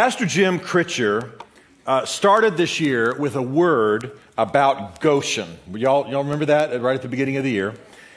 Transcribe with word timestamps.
Pastor 0.00 0.24
Jim 0.24 0.58
Critcher 0.58 1.30
uh, 1.86 2.06
started 2.06 2.56
this 2.56 2.80
year 2.80 3.14
with 3.18 3.36
a 3.36 3.42
word 3.42 4.18
about 4.38 4.98
Goshen. 5.00 5.58
Y'all, 5.74 6.10
y'all 6.10 6.22
remember 6.22 6.46
that 6.46 6.80
right 6.80 6.94
at 6.94 7.02
the 7.02 7.08
beginning 7.08 7.36
of 7.36 7.44
the 7.44 7.50
year? 7.50 7.74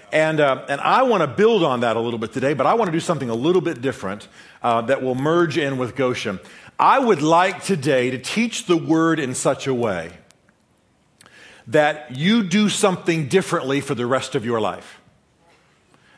And, 0.09 0.39
uh, 0.39 0.63
and 0.69 0.79
I 0.79 1.03
want 1.03 1.23
to 1.23 1.27
build 1.27 1.61
on 1.61 1.81
that 1.81 1.97
a 1.97 1.99
little 1.99 2.19
bit 2.19 2.31
today, 2.31 2.53
but 2.53 2.65
I 2.65 2.75
want 2.75 2.87
to 2.87 2.93
do 2.93 3.01
something 3.01 3.29
a 3.29 3.35
little 3.35 3.59
bit 3.61 3.81
different 3.81 4.29
uh, 4.61 4.83
that 4.83 5.03
will 5.03 5.13
merge 5.13 5.57
in 5.57 5.77
with 5.77 5.97
Goshen. 5.97 6.39
I 6.79 6.99
would 6.99 7.21
like 7.21 7.65
today 7.65 8.11
to 8.11 8.17
teach 8.17 8.65
the 8.65 8.77
word 8.77 9.19
in 9.19 9.35
such 9.35 9.67
a 9.67 9.73
way 9.73 10.13
that 11.67 12.15
you 12.15 12.43
do 12.43 12.69
something 12.69 13.27
differently 13.27 13.81
for 13.81 13.93
the 13.93 14.05
rest 14.05 14.35
of 14.35 14.45
your 14.45 14.61
life. 14.61 15.01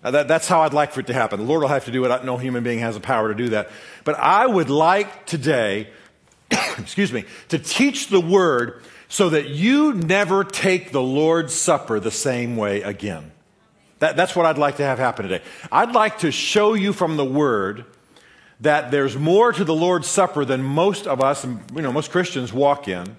Uh, 0.05 0.11
that, 0.11 0.27
that's 0.27 0.47
how 0.47 0.61
I'd 0.61 0.73
like 0.73 0.91
for 0.91 0.99
it 0.99 1.07
to 1.07 1.13
happen. 1.13 1.39
The 1.39 1.45
Lord 1.45 1.63
will 1.63 1.69
have 1.69 1.85
to 1.85 1.91
do 1.91 2.05
it. 2.05 2.23
No 2.23 2.37
human 2.37 2.63
being 2.63 2.77
has 2.77 2.93
the 2.93 3.01
power 3.01 3.29
to 3.29 3.33
do 3.33 3.49
that. 3.49 3.71
But 4.03 4.19
I 4.19 4.45
would 4.45 4.69
like 4.69 5.25
today, 5.25 5.89
excuse 6.77 7.11
me, 7.11 7.25
to 7.49 7.57
teach 7.57 8.09
the 8.09 8.21
word 8.21 8.83
so 9.09 9.29
that 9.31 9.49
you 9.49 9.95
never 9.95 10.43
take 10.43 10.91
the 10.91 11.01
Lord's 11.01 11.55
Supper 11.55 11.99
the 11.99 12.11
same 12.11 12.55
way 12.55 12.83
again. 12.83 13.31
That, 13.97 14.15
that's 14.15 14.35
what 14.35 14.45
I'd 14.45 14.59
like 14.59 14.77
to 14.77 14.83
have 14.83 14.99
happen 14.99 15.27
today. 15.27 15.43
I'd 15.71 15.93
like 15.93 16.19
to 16.19 16.31
show 16.31 16.75
you 16.75 16.93
from 16.93 17.17
the 17.17 17.25
word 17.25 17.85
that 18.59 18.91
there's 18.91 19.17
more 19.17 19.51
to 19.53 19.63
the 19.63 19.73
Lord's 19.73 20.07
Supper 20.07 20.45
than 20.45 20.61
most 20.61 21.07
of 21.07 21.19
us, 21.19 21.43
you 21.45 21.81
know, 21.81 21.91
most 21.91 22.11
Christians 22.11 22.53
walk 22.53 22.87
in 22.87 23.15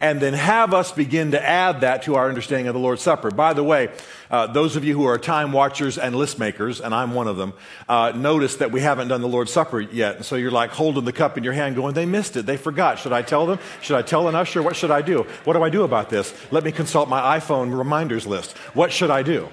and 0.00 0.20
then 0.20 0.32
have 0.32 0.72
us 0.72 0.92
begin 0.92 1.32
to 1.32 1.44
add 1.44 1.80
that 1.80 2.02
to 2.04 2.14
our 2.14 2.28
understanding 2.28 2.68
of 2.68 2.74
the 2.74 2.80
Lord's 2.80 3.02
Supper. 3.02 3.30
By 3.30 3.52
the 3.52 3.64
way, 3.64 3.90
uh, 4.30 4.46
those 4.46 4.76
of 4.76 4.84
you 4.84 4.94
who 4.94 5.04
are 5.06 5.18
time 5.18 5.52
watchers 5.52 5.98
and 5.98 6.14
list 6.14 6.38
makers, 6.38 6.80
and 6.80 6.94
I'm 6.94 7.14
one 7.14 7.26
of 7.26 7.36
them, 7.36 7.52
uh, 7.88 8.12
notice 8.14 8.56
that 8.56 8.70
we 8.70 8.80
haven't 8.80 9.08
done 9.08 9.20
the 9.20 9.28
Lord's 9.28 9.52
Supper 9.52 9.80
yet. 9.80 10.16
And 10.16 10.24
so 10.24 10.36
you're 10.36 10.52
like 10.52 10.70
holding 10.70 11.04
the 11.04 11.12
cup 11.12 11.36
in 11.36 11.44
your 11.44 11.52
hand 11.52 11.74
going, 11.74 11.94
they 11.94 12.06
missed 12.06 12.36
it. 12.36 12.46
They 12.46 12.56
forgot. 12.56 12.98
Should 12.98 13.12
I 13.12 13.22
tell 13.22 13.46
them? 13.46 13.58
Should 13.82 13.96
I 13.96 14.02
tell 14.02 14.28
an 14.28 14.34
usher? 14.34 14.62
What 14.62 14.76
should 14.76 14.90
I 14.90 15.02
do? 15.02 15.26
What 15.44 15.54
do 15.54 15.62
I 15.62 15.70
do 15.70 15.82
about 15.82 16.10
this? 16.10 16.32
Let 16.52 16.62
me 16.62 16.70
consult 16.70 17.08
my 17.08 17.38
iPhone 17.38 17.76
reminders 17.76 18.26
list. 18.26 18.56
What 18.74 18.92
should 18.92 19.10
I 19.10 19.22
do? 19.22 19.48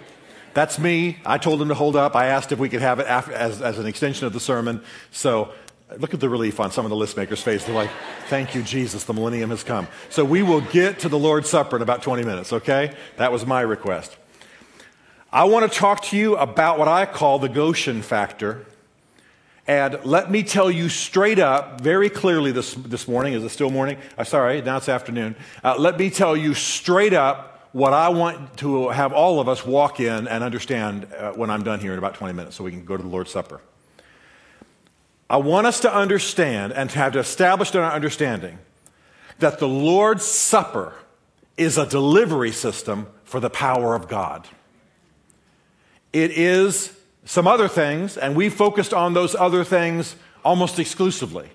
That's 0.53 0.79
me. 0.79 1.17
I 1.25 1.37
told 1.37 1.59
them 1.59 1.67
to 1.67 1.73
hold 1.73 1.97
up. 1.97 2.15
I 2.15 2.27
asked 2.27 2.53
if 2.53 2.59
we 2.59 2.69
could 2.69 2.81
have 2.81 2.99
it 2.99 3.07
as, 3.07 3.61
as 3.61 3.77
an 3.77 3.87
extension 3.87 4.25
of 4.25 4.31
the 4.31 4.39
sermon. 4.39 4.81
So 5.11 5.51
Look 5.97 6.15
at 6.15 6.19
the 6.19 6.29
relief 6.29 6.59
on 6.59 6.71
some 6.71 6.83
of 6.83 6.89
the 6.89 6.95
list 6.95 7.15
makers' 7.15 7.43
face. 7.43 7.63
They're 7.63 7.75
like, 7.75 7.91
thank 8.27 8.55
you, 8.55 8.63
Jesus, 8.63 9.03
the 9.03 9.13
millennium 9.13 9.51
has 9.51 9.63
come. 9.63 9.87
So 10.09 10.25
we 10.25 10.41
will 10.41 10.61
get 10.61 10.99
to 10.99 11.09
the 11.09 11.19
Lord's 11.19 11.47
Supper 11.49 11.75
in 11.75 11.83
about 11.83 12.01
20 12.01 12.23
minutes, 12.23 12.51
okay? 12.53 12.95
That 13.17 13.31
was 13.31 13.45
my 13.45 13.61
request. 13.61 14.17
I 15.31 15.43
want 15.43 15.71
to 15.71 15.77
talk 15.77 16.01
to 16.05 16.17
you 16.17 16.37
about 16.37 16.79
what 16.79 16.87
I 16.87 17.05
call 17.05 17.37
the 17.37 17.49
Goshen 17.49 18.01
factor. 18.01 18.65
And 19.67 19.99
let 20.03 20.31
me 20.31 20.41
tell 20.41 20.71
you 20.71 20.89
straight 20.89 21.39
up, 21.39 21.81
very 21.81 22.09
clearly 22.09 22.51
this, 22.51 22.73
this 22.73 23.07
morning, 23.07 23.33
is 23.33 23.43
it 23.43 23.49
still 23.49 23.69
morning? 23.69 23.97
Uh, 24.17 24.23
sorry, 24.23 24.61
now 24.61 24.77
it's 24.77 24.89
afternoon. 24.89 25.35
Uh, 25.63 25.75
let 25.77 25.99
me 25.99 26.09
tell 26.09 26.35
you 26.35 26.55
straight 26.55 27.13
up 27.13 27.69
what 27.73 27.93
I 27.93 28.09
want 28.09 28.57
to 28.57 28.89
have 28.89 29.13
all 29.13 29.39
of 29.39 29.47
us 29.47 29.65
walk 29.65 29.99
in 29.99 30.27
and 30.27 30.43
understand 30.43 31.07
uh, 31.13 31.33
when 31.33 31.49
I'm 31.49 31.63
done 31.63 31.79
here 31.79 31.91
in 31.93 31.99
about 31.99 32.15
20 32.15 32.33
minutes 32.33 32.55
so 32.55 32.63
we 32.63 32.71
can 32.71 32.85
go 32.85 32.97
to 32.97 33.03
the 33.03 33.09
Lord's 33.09 33.31
Supper. 33.31 33.61
I 35.29 35.37
want 35.37 35.65
us 35.65 35.79
to 35.81 35.93
understand 35.93 36.73
and 36.73 36.89
to 36.89 36.99
have 36.99 37.15
established 37.15 37.73
in 37.73 37.81
our 37.81 37.91
understanding 37.91 38.59
that 39.39 39.59
the 39.59 39.67
Lord's 39.67 40.23
Supper 40.23 40.93
is 41.57 41.77
a 41.77 41.85
delivery 41.85 42.51
system 42.51 43.07
for 43.23 43.39
the 43.39 43.49
power 43.49 43.95
of 43.95 44.07
God. 44.07 44.47
It 46.13 46.31
is 46.31 46.95
some 47.25 47.47
other 47.47 47.67
things, 47.67 48.17
and 48.17 48.35
we 48.35 48.49
focused 48.49 48.93
on 48.93 49.13
those 49.13 49.35
other 49.35 49.63
things 49.63 50.15
almost 50.43 50.77
exclusively. 50.79 51.49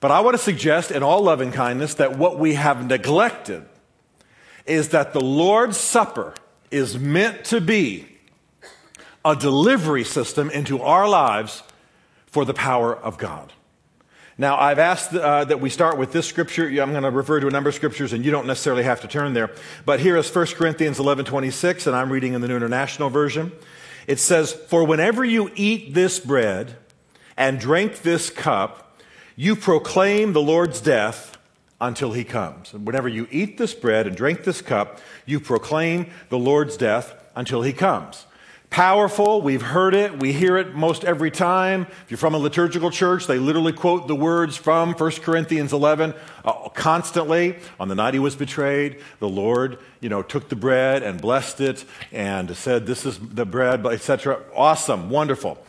But 0.00 0.10
I 0.10 0.20
want 0.20 0.36
to 0.36 0.42
suggest, 0.42 0.90
in 0.90 1.02
all 1.02 1.22
loving 1.22 1.50
kindness, 1.50 1.94
that 1.94 2.18
what 2.18 2.38
we 2.38 2.54
have 2.54 2.86
neglected 2.86 3.64
is 4.66 4.90
that 4.90 5.12
the 5.12 5.20
Lord's 5.20 5.78
Supper 5.78 6.34
is 6.70 6.98
meant 6.98 7.44
to 7.46 7.60
be 7.60 8.06
a 9.24 9.34
delivery 9.34 10.04
system 10.04 10.50
into 10.50 10.82
our 10.82 11.08
lives 11.08 11.62
for 12.32 12.46
the 12.46 12.54
power 12.54 12.96
of 12.96 13.18
God. 13.18 13.52
Now, 14.38 14.58
I've 14.58 14.78
asked 14.78 15.14
uh, 15.14 15.44
that 15.44 15.60
we 15.60 15.68
start 15.68 15.98
with 15.98 16.12
this 16.12 16.26
scripture. 16.26 16.66
I'm 16.66 16.92
going 16.92 17.02
to 17.02 17.10
refer 17.10 17.38
to 17.40 17.46
a 17.46 17.50
number 17.50 17.68
of 17.68 17.74
scriptures, 17.74 18.14
and 18.14 18.24
you 18.24 18.30
don't 18.30 18.46
necessarily 18.46 18.84
have 18.84 19.02
to 19.02 19.08
turn 19.08 19.34
there. 19.34 19.50
But 19.84 20.00
here 20.00 20.16
is 20.16 20.34
1 20.34 20.46
Corinthians 20.46 20.98
11 20.98 21.26
26, 21.26 21.86
and 21.86 21.94
I'm 21.94 22.10
reading 22.10 22.32
in 22.32 22.40
the 22.40 22.48
New 22.48 22.56
International 22.56 23.10
Version. 23.10 23.52
It 24.06 24.18
says, 24.18 24.52
For 24.52 24.82
whenever 24.82 25.22
you 25.22 25.50
eat 25.54 25.92
this 25.92 26.18
bread 26.18 26.76
and 27.36 27.60
drink 27.60 28.00
this 28.00 28.30
cup, 28.30 28.98
you 29.36 29.54
proclaim 29.54 30.32
the 30.32 30.42
Lord's 30.42 30.80
death 30.80 31.36
until 31.82 32.12
he 32.12 32.24
comes. 32.24 32.72
And 32.72 32.86
whenever 32.86 33.08
you 33.08 33.28
eat 33.30 33.58
this 33.58 33.74
bread 33.74 34.06
and 34.06 34.16
drink 34.16 34.44
this 34.44 34.62
cup, 34.62 35.00
you 35.26 35.38
proclaim 35.38 36.10
the 36.30 36.38
Lord's 36.38 36.78
death 36.78 37.14
until 37.36 37.60
he 37.60 37.74
comes 37.74 38.24
powerful. 38.72 39.42
We've 39.42 39.60
heard 39.60 39.94
it. 39.94 40.18
We 40.18 40.32
hear 40.32 40.56
it 40.56 40.74
most 40.74 41.04
every 41.04 41.30
time. 41.30 41.82
If 41.82 42.06
you're 42.10 42.16
from 42.16 42.34
a 42.34 42.38
liturgical 42.38 42.90
church, 42.90 43.26
they 43.26 43.38
literally 43.38 43.74
quote 43.74 44.08
the 44.08 44.16
words 44.16 44.56
from 44.56 44.94
1 44.94 45.10
Corinthians 45.20 45.74
11 45.74 46.14
uh, 46.42 46.70
constantly. 46.70 47.58
On 47.78 47.88
the 47.88 47.94
night 47.94 48.14
he 48.14 48.18
was 48.18 48.34
betrayed, 48.34 48.98
the 49.20 49.28
Lord, 49.28 49.78
you 50.00 50.08
know, 50.08 50.22
took 50.22 50.48
the 50.48 50.56
bread 50.56 51.02
and 51.02 51.20
blessed 51.20 51.60
it 51.60 51.84
and 52.12 52.56
said, 52.56 52.86
this 52.86 53.04
is 53.04 53.18
the 53.18 53.44
bread, 53.44 53.86
etc. 53.86 54.40
Awesome. 54.56 55.10
Wonderful. 55.10 55.62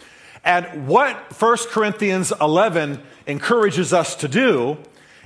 And 0.45 0.87
what 0.87 1.17
1 1.39 1.57
Corinthians 1.71 2.31
11 2.39 3.03
encourages 3.27 3.91
us 3.91 4.15
to 4.15 4.29
do 4.29 4.77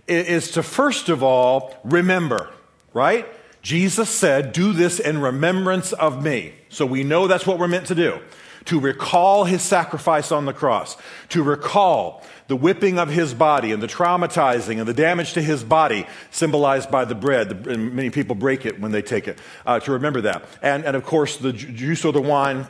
is 0.07 0.49
to 0.51 0.63
first 0.63 1.09
of 1.09 1.21
all 1.21 1.77
remember, 1.83 2.49
right? 2.91 3.27
Jesus 3.67 4.09
said, 4.09 4.53
Do 4.53 4.71
this 4.71 4.97
in 4.97 5.19
remembrance 5.19 5.91
of 5.91 6.23
me. 6.23 6.53
So 6.69 6.85
we 6.85 7.03
know 7.03 7.27
that's 7.27 7.45
what 7.45 7.59
we're 7.59 7.67
meant 7.67 7.87
to 7.87 7.95
do. 7.95 8.17
To 8.67 8.79
recall 8.79 9.43
his 9.43 9.61
sacrifice 9.61 10.31
on 10.31 10.45
the 10.45 10.53
cross, 10.53 10.95
to 11.29 11.43
recall 11.43 12.23
the 12.47 12.55
whipping 12.55 12.97
of 12.97 13.09
his 13.09 13.33
body 13.33 13.73
and 13.73 13.83
the 13.83 13.87
traumatizing 13.87 14.79
and 14.79 14.87
the 14.87 14.93
damage 14.93 15.33
to 15.33 15.41
his 15.41 15.65
body 15.65 16.07
symbolized 16.31 16.89
by 16.89 17.03
the 17.03 17.13
bread. 17.13 17.67
And 17.67 17.93
many 17.93 18.09
people 18.09 18.37
break 18.37 18.65
it 18.65 18.79
when 18.79 18.93
they 18.93 19.01
take 19.01 19.27
it, 19.27 19.37
uh, 19.65 19.81
to 19.81 19.91
remember 19.91 20.21
that. 20.21 20.45
And, 20.61 20.85
and 20.85 20.95
of 20.95 21.03
course, 21.03 21.35
the 21.35 21.51
juice 21.51 22.05
or 22.05 22.13
the 22.13 22.21
wine 22.21 22.69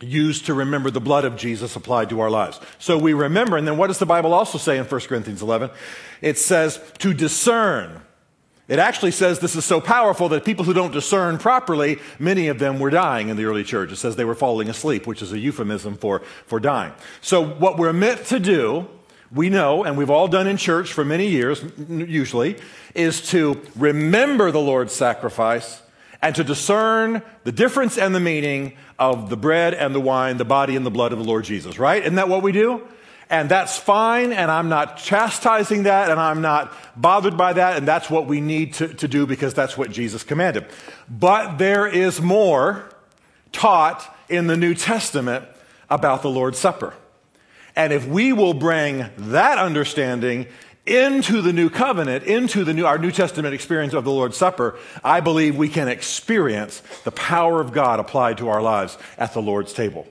used 0.00 0.46
to 0.46 0.54
remember 0.54 0.90
the 0.90 1.00
blood 1.00 1.24
of 1.24 1.36
Jesus 1.36 1.76
applied 1.76 2.10
to 2.10 2.18
our 2.18 2.30
lives. 2.30 2.58
So 2.80 2.98
we 2.98 3.14
remember, 3.14 3.56
and 3.56 3.66
then 3.66 3.76
what 3.76 3.86
does 3.86 4.00
the 4.00 4.06
Bible 4.06 4.34
also 4.34 4.58
say 4.58 4.76
in 4.76 4.86
1 4.86 5.00
Corinthians 5.02 5.40
11? 5.40 5.70
It 6.20 6.36
says 6.36 6.80
to 6.98 7.14
discern 7.14 8.02
it 8.68 8.80
actually 8.80 9.12
says 9.12 9.38
this 9.38 9.54
is 9.54 9.64
so 9.64 9.80
powerful 9.80 10.28
that 10.30 10.44
people 10.44 10.64
who 10.64 10.74
don't 10.74 10.92
discern 10.92 11.38
properly, 11.38 11.98
many 12.18 12.48
of 12.48 12.58
them 12.58 12.80
were 12.80 12.90
dying 12.90 13.28
in 13.28 13.36
the 13.36 13.44
early 13.44 13.62
church. 13.62 13.92
It 13.92 13.96
says 13.96 14.16
they 14.16 14.24
were 14.24 14.34
falling 14.34 14.68
asleep, 14.68 15.06
which 15.06 15.22
is 15.22 15.32
a 15.32 15.38
euphemism 15.38 15.96
for, 15.96 16.20
for 16.46 16.58
dying. 16.58 16.92
So, 17.20 17.44
what 17.44 17.78
we're 17.78 17.92
meant 17.92 18.26
to 18.26 18.40
do, 18.40 18.88
we 19.32 19.50
know, 19.50 19.84
and 19.84 19.96
we've 19.96 20.10
all 20.10 20.26
done 20.26 20.48
in 20.48 20.56
church 20.56 20.92
for 20.92 21.04
many 21.04 21.28
years, 21.28 21.64
usually, 21.88 22.56
is 22.94 23.20
to 23.28 23.62
remember 23.76 24.50
the 24.50 24.60
Lord's 24.60 24.92
sacrifice 24.92 25.80
and 26.20 26.34
to 26.34 26.42
discern 26.42 27.22
the 27.44 27.52
difference 27.52 27.96
and 27.98 28.14
the 28.14 28.20
meaning 28.20 28.76
of 28.98 29.30
the 29.30 29.36
bread 29.36 29.74
and 29.74 29.94
the 29.94 30.00
wine, 30.00 30.38
the 30.38 30.44
body 30.44 30.74
and 30.74 30.84
the 30.84 30.90
blood 30.90 31.12
of 31.12 31.18
the 31.18 31.24
Lord 31.24 31.44
Jesus, 31.44 31.78
right? 31.78 32.02
Isn't 32.02 32.16
that 32.16 32.28
what 32.28 32.42
we 32.42 32.50
do? 32.50 32.86
And 33.28 33.48
that's 33.48 33.76
fine, 33.76 34.32
and 34.32 34.52
I'm 34.52 34.68
not 34.68 34.98
chastising 34.98 35.82
that, 35.82 36.10
and 36.10 36.20
I'm 36.20 36.42
not 36.42 36.72
bothered 36.94 37.36
by 37.36 37.54
that, 37.54 37.76
and 37.76 37.86
that's 37.86 38.08
what 38.08 38.28
we 38.28 38.40
need 38.40 38.74
to, 38.74 38.88
to 38.94 39.08
do 39.08 39.26
because 39.26 39.52
that's 39.52 39.76
what 39.76 39.90
Jesus 39.90 40.22
commanded. 40.22 40.66
But 41.08 41.56
there 41.56 41.88
is 41.88 42.20
more 42.20 42.88
taught 43.50 44.14
in 44.28 44.46
the 44.46 44.56
New 44.56 44.74
Testament 44.74 45.44
about 45.90 46.22
the 46.22 46.30
Lord's 46.30 46.58
Supper. 46.58 46.94
And 47.74 47.92
if 47.92 48.06
we 48.06 48.32
will 48.32 48.54
bring 48.54 49.06
that 49.16 49.58
understanding 49.58 50.46
into 50.86 51.42
the 51.42 51.52
new 51.52 51.68
covenant, 51.68 52.24
into 52.24 52.62
the 52.62 52.72
new, 52.72 52.86
our 52.86 52.96
New 52.96 53.10
Testament 53.10 53.54
experience 53.54 53.92
of 53.92 54.04
the 54.04 54.12
Lord's 54.12 54.36
Supper, 54.36 54.78
I 55.02 55.20
believe 55.20 55.56
we 55.56 55.68
can 55.68 55.88
experience 55.88 56.80
the 57.02 57.10
power 57.10 57.60
of 57.60 57.72
God 57.72 57.98
applied 57.98 58.38
to 58.38 58.48
our 58.48 58.62
lives 58.62 58.96
at 59.18 59.34
the 59.34 59.42
Lord's 59.42 59.72
table. 59.72 60.06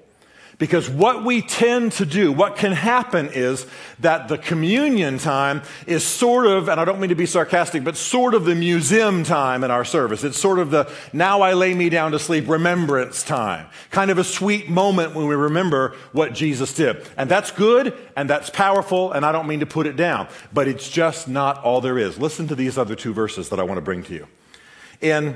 Because 0.57 0.89
what 0.89 1.25
we 1.25 1.41
tend 1.41 1.91
to 1.93 2.05
do, 2.05 2.31
what 2.31 2.55
can 2.55 2.71
happen 2.71 3.29
is 3.33 3.67
that 3.99 4.29
the 4.29 4.37
communion 4.37 5.17
time 5.17 5.61
is 5.85 6.05
sort 6.05 6.47
of, 6.47 6.69
and 6.69 6.79
I 6.79 6.85
don't 6.85 6.99
mean 7.01 7.09
to 7.09 7.15
be 7.15 7.25
sarcastic, 7.25 7.83
but 7.83 7.97
sort 7.97 8.33
of 8.33 8.45
the 8.45 8.55
museum 8.55 9.25
time 9.25 9.65
in 9.65 9.71
our 9.71 9.83
service. 9.83 10.23
It's 10.23 10.39
sort 10.39 10.59
of 10.59 10.71
the 10.71 10.89
now 11.11 11.41
I 11.41 11.53
lay 11.53 11.73
me 11.73 11.89
down 11.89 12.11
to 12.11 12.19
sleep 12.19 12.47
remembrance 12.47 13.21
time. 13.21 13.67
Kind 13.91 14.11
of 14.11 14.17
a 14.17 14.23
sweet 14.23 14.69
moment 14.69 15.13
when 15.13 15.27
we 15.27 15.35
remember 15.35 15.95
what 16.13 16.33
Jesus 16.33 16.73
did. 16.73 17.05
And 17.17 17.29
that's 17.29 17.51
good 17.51 17.93
and 18.15 18.29
that's 18.29 18.49
powerful, 18.49 19.11
and 19.11 19.25
I 19.25 19.33
don't 19.33 19.47
mean 19.47 19.59
to 19.59 19.65
put 19.65 19.87
it 19.87 19.97
down, 19.97 20.29
but 20.53 20.69
it's 20.69 20.89
just 20.89 21.27
not 21.27 21.61
all 21.65 21.81
there 21.81 21.97
is. 21.97 22.17
Listen 22.17 22.47
to 22.47 22.55
these 22.55 22.77
other 22.77 22.95
two 22.95 23.13
verses 23.13 23.49
that 23.49 23.59
I 23.59 23.63
want 23.63 23.77
to 23.77 23.81
bring 23.81 24.03
to 24.03 24.13
you. 24.13 24.27
In, 25.01 25.35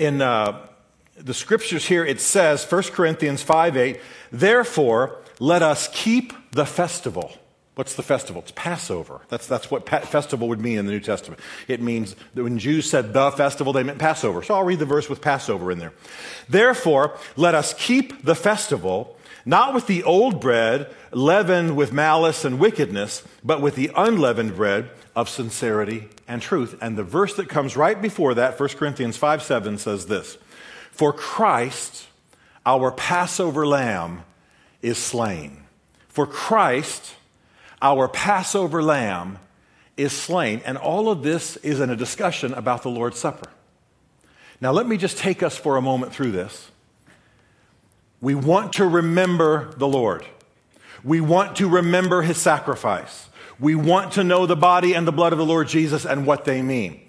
in, 0.00 0.20
uh, 0.20 0.66
the 1.18 1.34
scriptures 1.34 1.86
here, 1.86 2.04
it 2.04 2.20
says, 2.20 2.64
1 2.70 2.82
Corinthians 2.84 3.42
5 3.42 3.76
8, 3.76 4.00
therefore, 4.32 5.18
let 5.38 5.62
us 5.62 5.88
keep 5.92 6.32
the 6.52 6.66
festival. 6.66 7.32
What's 7.74 7.94
the 7.94 8.02
festival? 8.02 8.40
It's 8.40 8.52
Passover. 8.52 9.20
That's, 9.28 9.46
that's 9.46 9.70
what 9.70 9.84
pa- 9.84 10.00
festival 10.00 10.48
would 10.48 10.62
mean 10.62 10.78
in 10.78 10.86
the 10.86 10.92
New 10.92 11.00
Testament. 11.00 11.40
It 11.68 11.82
means 11.82 12.16
that 12.34 12.42
when 12.42 12.58
Jews 12.58 12.88
said 12.88 13.12
the 13.12 13.30
festival, 13.30 13.74
they 13.74 13.82
meant 13.82 13.98
Passover. 13.98 14.42
So 14.42 14.54
I'll 14.54 14.64
read 14.64 14.78
the 14.78 14.86
verse 14.86 15.10
with 15.10 15.20
Passover 15.20 15.70
in 15.70 15.78
there. 15.78 15.92
Therefore, 16.48 17.18
let 17.36 17.54
us 17.54 17.74
keep 17.74 18.24
the 18.24 18.34
festival, 18.34 19.18
not 19.44 19.74
with 19.74 19.86
the 19.86 20.04
old 20.04 20.40
bread, 20.40 20.88
leavened 21.12 21.76
with 21.76 21.92
malice 21.92 22.46
and 22.46 22.58
wickedness, 22.58 23.22
but 23.44 23.60
with 23.60 23.74
the 23.74 23.90
unleavened 23.94 24.56
bread 24.56 24.88
of 25.14 25.28
sincerity 25.28 26.08
and 26.26 26.40
truth. 26.40 26.78
And 26.80 26.96
the 26.96 27.04
verse 27.04 27.36
that 27.36 27.50
comes 27.50 27.76
right 27.76 28.00
before 28.00 28.32
that, 28.34 28.58
1 28.58 28.68
Corinthians 28.70 29.18
5 29.18 29.42
7, 29.42 29.76
says 29.76 30.06
this 30.06 30.38
For 30.96 31.12
Christ, 31.12 32.06
our 32.64 32.90
Passover 32.90 33.66
lamb, 33.66 34.22
is 34.80 34.96
slain. 34.96 35.64
For 36.08 36.26
Christ, 36.26 37.14
our 37.82 38.08
Passover 38.08 38.82
lamb 38.82 39.38
is 39.98 40.12
slain. 40.12 40.62
And 40.64 40.78
all 40.78 41.10
of 41.10 41.22
this 41.22 41.56
is 41.58 41.80
in 41.80 41.90
a 41.90 41.96
discussion 41.96 42.54
about 42.54 42.82
the 42.82 42.88
Lord's 42.88 43.18
Supper. 43.18 43.50
Now, 44.58 44.72
let 44.72 44.86
me 44.86 44.96
just 44.96 45.18
take 45.18 45.42
us 45.42 45.54
for 45.54 45.76
a 45.76 45.82
moment 45.82 46.14
through 46.14 46.30
this. 46.30 46.70
We 48.22 48.34
want 48.34 48.72
to 48.74 48.86
remember 48.86 49.74
the 49.76 49.86
Lord. 49.86 50.24
We 51.04 51.20
want 51.20 51.56
to 51.56 51.68
remember 51.68 52.22
his 52.22 52.38
sacrifice. 52.38 53.28
We 53.60 53.74
want 53.74 54.14
to 54.14 54.24
know 54.24 54.46
the 54.46 54.56
body 54.56 54.94
and 54.94 55.06
the 55.06 55.12
blood 55.12 55.34
of 55.34 55.38
the 55.38 55.44
Lord 55.44 55.68
Jesus 55.68 56.06
and 56.06 56.24
what 56.24 56.46
they 56.46 56.62
mean. 56.62 57.05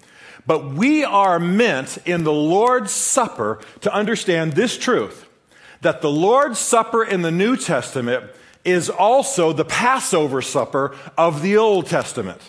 But 0.48 0.72
we 0.72 1.04
are 1.04 1.38
meant 1.38 1.98
in 2.06 2.24
the 2.24 2.32
Lord's 2.32 2.90
Supper 2.90 3.60
to 3.82 3.92
understand 3.92 4.54
this 4.54 4.78
truth 4.78 5.28
that 5.82 6.00
the 6.00 6.10
Lord's 6.10 6.58
Supper 6.58 7.04
in 7.04 7.20
the 7.20 7.30
New 7.30 7.54
Testament 7.54 8.30
is 8.64 8.88
also 8.88 9.52
the 9.52 9.66
Passover 9.66 10.40
supper 10.40 10.96
of 11.18 11.42
the 11.42 11.58
Old 11.58 11.86
Testament. 11.86 12.40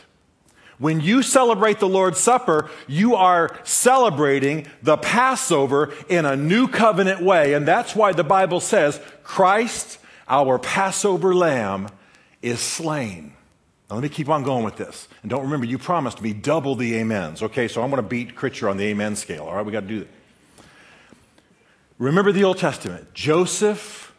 When 0.77 1.01
you 1.01 1.21
celebrate 1.21 1.81
the 1.81 1.89
Lord's 1.89 2.21
Supper, 2.21 2.69
you 2.87 3.15
are 3.15 3.53
celebrating 3.65 4.67
the 4.81 4.95
Passover 4.95 5.93
in 6.07 6.23
a 6.23 6.37
new 6.37 6.69
covenant 6.69 7.21
way. 7.21 7.53
And 7.53 7.67
that's 7.67 7.97
why 7.97 8.13
the 8.13 8.23
Bible 8.23 8.61
says, 8.61 9.01
Christ, 9.23 9.99
our 10.29 10.57
Passover 10.57 11.35
lamb, 11.35 11.89
is 12.41 12.61
slain. 12.61 13.33
Now, 13.89 13.95
let 13.95 14.03
me 14.03 14.09
keep 14.09 14.29
on 14.29 14.43
going 14.43 14.63
with 14.63 14.77
this. 14.77 15.07
And 15.23 15.31
don't 15.31 15.43
remember, 15.43 15.65
you 15.65 15.79
promised 15.79 16.21
me 16.21 16.31
double 16.31 16.75
the 16.75 17.01
amens. 17.01 17.41
Okay, 17.41 17.67
so 17.67 17.81
I'm 17.81 17.89
going 17.89 18.01
to 18.01 18.07
beat 18.07 18.35
Critcher 18.35 18.69
on 18.69 18.77
the 18.77 18.85
amen 18.85 19.15
scale. 19.15 19.45
All 19.45 19.55
right, 19.55 19.65
we 19.65 19.71
got 19.71 19.81
to 19.81 19.87
do 19.87 19.99
that. 20.01 20.09
Remember 21.97 22.31
the 22.31 22.43
Old 22.43 22.59
Testament. 22.59 23.13
Joseph, 23.13 24.15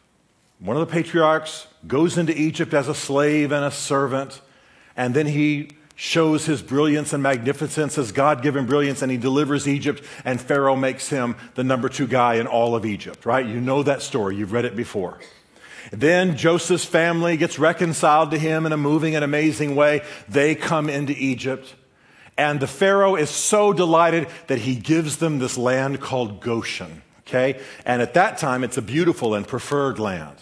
one 0.59 0.77
of 0.77 0.87
the 0.87 0.93
patriarchs, 0.93 1.67
goes 1.87 2.19
into 2.19 2.37
Egypt 2.37 2.75
as 2.75 2.89
a 2.89 2.95
slave 2.95 3.53
and 3.53 3.65
a 3.65 3.71
servant, 3.71 4.41
and 4.97 5.15
then 5.15 5.27
he 5.27 5.71
shows 5.95 6.47
his 6.47 6.63
brilliance 6.63 7.13
and 7.13 7.23
magnificence, 7.23 7.95
his 7.95 8.11
God 8.11 8.43
given 8.43 8.67
brilliance, 8.67 9.03
and 9.03 9.13
he 9.13 9.19
delivers 9.19 9.69
Egypt, 9.69 10.03
and 10.25 10.41
Pharaoh 10.41 10.77
makes 10.77 11.09
him 11.11 11.37
the 11.55 11.65
number 11.65 11.89
two 11.89 12.07
guy 12.07 12.35
in 12.35 12.47
all 12.47 12.75
of 12.75 12.85
Egypt, 12.85 13.25
right? 13.25 13.47
You 13.47 13.61
know 13.61 13.83
that 13.83 14.03
story, 14.03 14.37
you've 14.37 14.53
read 14.53 14.65
it 14.65 14.75
before. 14.75 15.19
Then 15.93 16.37
Joseph's 16.37 16.85
family 16.85 17.37
gets 17.37 17.59
reconciled 17.59 18.31
to 18.31 18.39
him 18.39 18.67
in 18.67 18.73
a 18.73 18.77
moving 18.77 19.15
and 19.15 19.25
amazing 19.25 19.77
way. 19.77 20.03
They 20.29 20.55
come 20.55 20.89
into 20.89 21.13
Egypt. 21.13 21.75
And 22.37 22.61
the 22.61 22.67
Pharaoh 22.67 23.17
is 23.17 23.31
so 23.31 23.73
delighted 23.73 24.29
that 24.47 24.61
he 24.61 24.75
gives 24.75 25.19
them 25.19 25.39
this 25.39 25.59
land 25.59 26.01
called 26.01 26.41
Goshen. 26.41 27.03
Okay? 27.27 27.61
And 27.85 28.01
at 28.03 28.15
that 28.15 28.39
time, 28.39 28.65
it's 28.65 28.77
a 28.77 28.83
beautiful 28.83 29.35
and 29.35 29.47
preferred 29.47 29.99
land. 29.99 30.37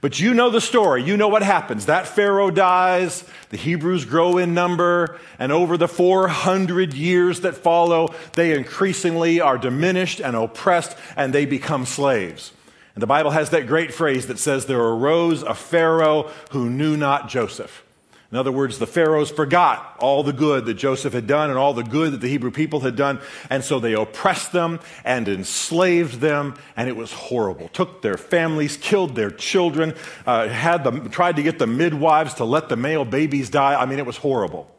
But 0.00 0.18
you 0.18 0.32
know 0.32 0.48
the 0.48 0.62
story. 0.62 1.02
You 1.02 1.16
know 1.16 1.28
what 1.28 1.42
happens. 1.42 1.86
That 1.86 2.08
Pharaoh 2.08 2.50
dies, 2.50 3.22
the 3.50 3.58
Hebrews 3.58 4.06
grow 4.06 4.38
in 4.38 4.54
number, 4.54 5.18
and 5.38 5.52
over 5.52 5.76
the 5.76 5.88
400 5.88 6.94
years 6.94 7.40
that 7.40 7.54
follow, 7.54 8.14
they 8.32 8.56
increasingly 8.56 9.40
are 9.40 9.58
diminished 9.58 10.20
and 10.20 10.34
oppressed, 10.34 10.96
and 11.16 11.34
they 11.34 11.44
become 11.44 11.84
slaves. 11.84 12.52
And 12.94 13.02
the 13.02 13.06
Bible 13.06 13.30
has 13.30 13.50
that 13.50 13.66
great 13.66 13.94
phrase 13.94 14.26
that 14.26 14.38
says, 14.38 14.66
There 14.66 14.80
arose 14.80 15.42
a 15.42 15.54
Pharaoh 15.54 16.30
who 16.50 16.68
knew 16.68 16.96
not 16.96 17.28
Joseph. 17.28 17.84
In 18.32 18.38
other 18.38 18.52
words, 18.52 18.78
the 18.78 18.86
pharaohs 18.86 19.28
forgot 19.28 19.96
all 19.98 20.22
the 20.22 20.32
good 20.32 20.64
that 20.66 20.74
Joseph 20.74 21.12
had 21.12 21.26
done 21.26 21.50
and 21.50 21.58
all 21.58 21.74
the 21.74 21.82
good 21.82 22.12
that 22.12 22.20
the 22.20 22.28
Hebrew 22.28 22.52
people 22.52 22.78
had 22.80 22.94
done. 22.94 23.20
And 23.48 23.64
so 23.64 23.80
they 23.80 23.94
oppressed 23.94 24.52
them 24.52 24.78
and 25.04 25.26
enslaved 25.26 26.20
them, 26.20 26.54
and 26.76 26.88
it 26.88 26.94
was 26.94 27.12
horrible. 27.12 27.68
Took 27.68 28.02
their 28.02 28.16
families, 28.16 28.76
killed 28.76 29.16
their 29.16 29.32
children, 29.32 29.94
uh, 30.26 30.46
had 30.46 30.84
them, 30.84 31.10
tried 31.10 31.36
to 31.36 31.42
get 31.42 31.58
the 31.58 31.66
midwives 31.66 32.34
to 32.34 32.44
let 32.44 32.68
the 32.68 32.76
male 32.76 33.04
babies 33.04 33.50
die. 33.50 33.74
I 33.74 33.84
mean, 33.84 33.98
it 33.98 34.06
was 34.06 34.18
horrible. 34.18 34.70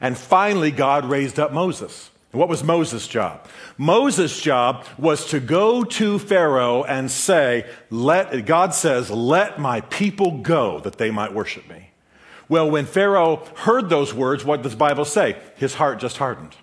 And 0.00 0.16
finally, 0.16 0.70
God 0.70 1.04
raised 1.04 1.38
up 1.38 1.52
Moses. 1.52 2.10
What 2.32 2.48
was 2.48 2.62
Moses' 2.62 3.08
job? 3.08 3.46
Moses' 3.78 4.38
job 4.38 4.84
was 4.98 5.26
to 5.30 5.40
go 5.40 5.82
to 5.82 6.18
Pharaoh 6.18 6.84
and 6.84 7.10
say, 7.10 7.66
let, 7.90 8.44
God 8.44 8.74
says, 8.74 9.10
let 9.10 9.58
my 9.58 9.80
people 9.82 10.38
go 10.38 10.78
that 10.80 10.98
they 10.98 11.10
might 11.10 11.32
worship 11.32 11.68
me. 11.68 11.90
Well, 12.48 12.70
when 12.70 12.84
Pharaoh 12.86 13.42
heard 13.56 13.88
those 13.88 14.12
words, 14.12 14.44
what 14.44 14.62
does 14.62 14.72
the 14.72 14.78
Bible 14.78 15.04
say? 15.06 15.36
His 15.56 15.74
heart 15.74 16.00
just 16.00 16.18
hardened. 16.18 16.54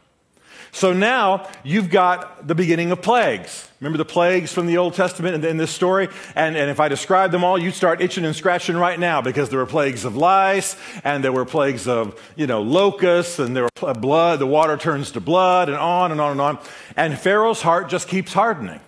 So 0.75 0.91
now 0.91 1.47
you've 1.63 1.89
got 1.89 2.45
the 2.45 2.53
beginning 2.53 2.91
of 2.91 3.01
plagues. 3.01 3.65
Remember 3.79 3.97
the 3.97 4.03
plagues 4.03 4.51
from 4.51 4.67
the 4.67 4.75
Old 4.75 4.93
Testament 4.93 5.45
in, 5.45 5.55
this 5.55 5.71
story? 5.71 6.09
And, 6.35 6.57
and 6.57 6.69
if 6.69 6.81
I 6.81 6.89
describe 6.89 7.31
them 7.31 7.45
all, 7.45 7.57
you'd 7.57 7.75
start 7.75 8.01
itching 8.01 8.25
and 8.25 8.35
scratching 8.35 8.75
right 8.75 8.99
now 8.99 9.21
because 9.21 9.47
there 9.47 9.59
were 9.59 9.65
plagues 9.65 10.03
of 10.03 10.17
lice 10.17 10.75
and 11.05 11.23
there 11.23 11.31
were 11.31 11.45
plagues 11.45 11.87
of, 11.87 12.21
you 12.35 12.45
know, 12.45 12.61
locusts 12.61 13.39
and 13.39 13.55
there 13.55 13.69
were 13.81 13.93
blood, 13.93 14.39
the 14.39 14.47
water 14.47 14.75
turns 14.75 15.11
to 15.11 15.21
blood 15.21 15.69
and 15.69 15.77
on 15.77 16.11
and 16.11 16.19
on 16.19 16.31
and 16.31 16.41
on. 16.41 16.59
And 16.97 17.17
Pharaoh's 17.17 17.61
heart 17.61 17.87
just 17.87 18.09
keeps 18.09 18.33
hardening. 18.33 18.81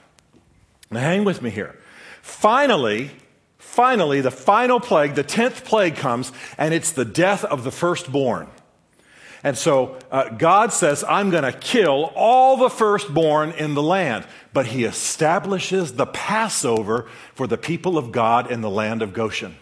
Now 0.91 0.99
hang 0.99 1.23
with 1.23 1.41
me 1.41 1.51
here. 1.51 1.79
Finally, 2.21 3.11
Finally, 3.59 4.21
the 4.21 4.31
final 4.31 4.79
plague, 4.79 5.13
the 5.13 5.23
tenth 5.23 5.63
plague 5.63 5.97
comes, 5.97 6.31
and 6.57 6.73
it's 6.73 6.91
the 6.91 7.05
death 7.05 7.43
of 7.45 7.63
the 7.63 7.69
firstborn. 7.69 8.47
And 9.43 9.57
so 9.57 9.97
uh, 10.11 10.29
God 10.29 10.73
says, 10.73 11.03
I'm 11.07 11.29
going 11.29 11.43
to 11.43 11.51
kill 11.51 12.11
all 12.15 12.57
the 12.57 12.69
firstborn 12.69 13.51
in 13.51 13.75
the 13.75 13.83
land. 13.83 14.25
But 14.53 14.67
he 14.67 14.83
establishes 14.83 15.93
the 15.93 16.07
Passover 16.07 17.07
for 17.35 17.45
the 17.47 17.57
people 17.57 17.97
of 17.97 18.11
God 18.11 18.51
in 18.51 18.61
the 18.61 18.69
land 18.69 19.01
of 19.01 19.13
Goshen. 19.13 19.55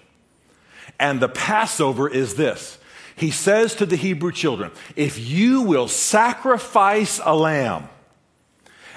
And 0.99 1.19
the 1.19 1.29
Passover 1.29 2.09
is 2.09 2.35
this 2.35 2.77
He 3.15 3.31
says 3.31 3.75
to 3.75 3.85
the 3.85 3.97
Hebrew 3.97 4.31
children, 4.31 4.71
If 4.95 5.19
you 5.19 5.63
will 5.63 5.87
sacrifice 5.87 7.19
a 7.23 7.35
lamb 7.35 7.89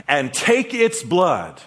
and 0.06 0.32
take 0.32 0.72
its 0.72 1.02
blood, 1.02 1.60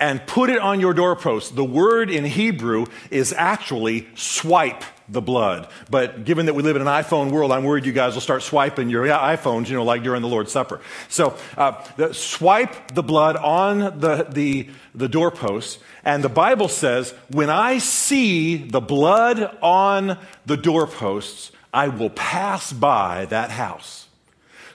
and 0.00 0.26
put 0.26 0.48
it 0.48 0.58
on 0.58 0.80
your 0.80 0.94
doorpost. 0.94 1.54
The 1.54 1.64
word 1.64 2.10
in 2.10 2.24
Hebrew 2.24 2.86
is 3.10 3.34
actually 3.34 4.08
swipe 4.14 4.82
the 5.10 5.20
blood. 5.20 5.68
But 5.90 6.24
given 6.24 6.46
that 6.46 6.54
we 6.54 6.62
live 6.62 6.76
in 6.76 6.82
an 6.82 6.88
iPhone 6.88 7.30
world, 7.30 7.52
I'm 7.52 7.64
worried 7.64 7.86
you 7.86 7.92
guys 7.92 8.14
will 8.14 8.20
start 8.20 8.42
swiping 8.42 8.88
your 8.88 9.06
iPhones, 9.06 9.68
you 9.68 9.74
know, 9.74 9.84
like 9.84 10.02
during 10.02 10.22
the 10.22 10.28
Lord's 10.28 10.52
Supper. 10.52 10.80
So 11.08 11.36
uh, 11.56 11.84
the, 11.96 12.14
swipe 12.14 12.94
the 12.94 13.02
blood 13.02 13.36
on 13.36 14.00
the, 14.00 14.26
the, 14.30 14.68
the 14.94 15.08
doorpost. 15.08 15.80
And 16.04 16.22
the 16.22 16.28
Bible 16.28 16.68
says, 16.68 17.14
when 17.30 17.50
I 17.50 17.78
see 17.78 18.56
the 18.56 18.80
blood 18.80 19.56
on 19.62 20.18
the 20.46 20.56
doorposts, 20.56 21.52
I 21.72 21.88
will 21.88 22.10
pass 22.10 22.72
by 22.72 23.26
that 23.26 23.50
house. 23.50 24.08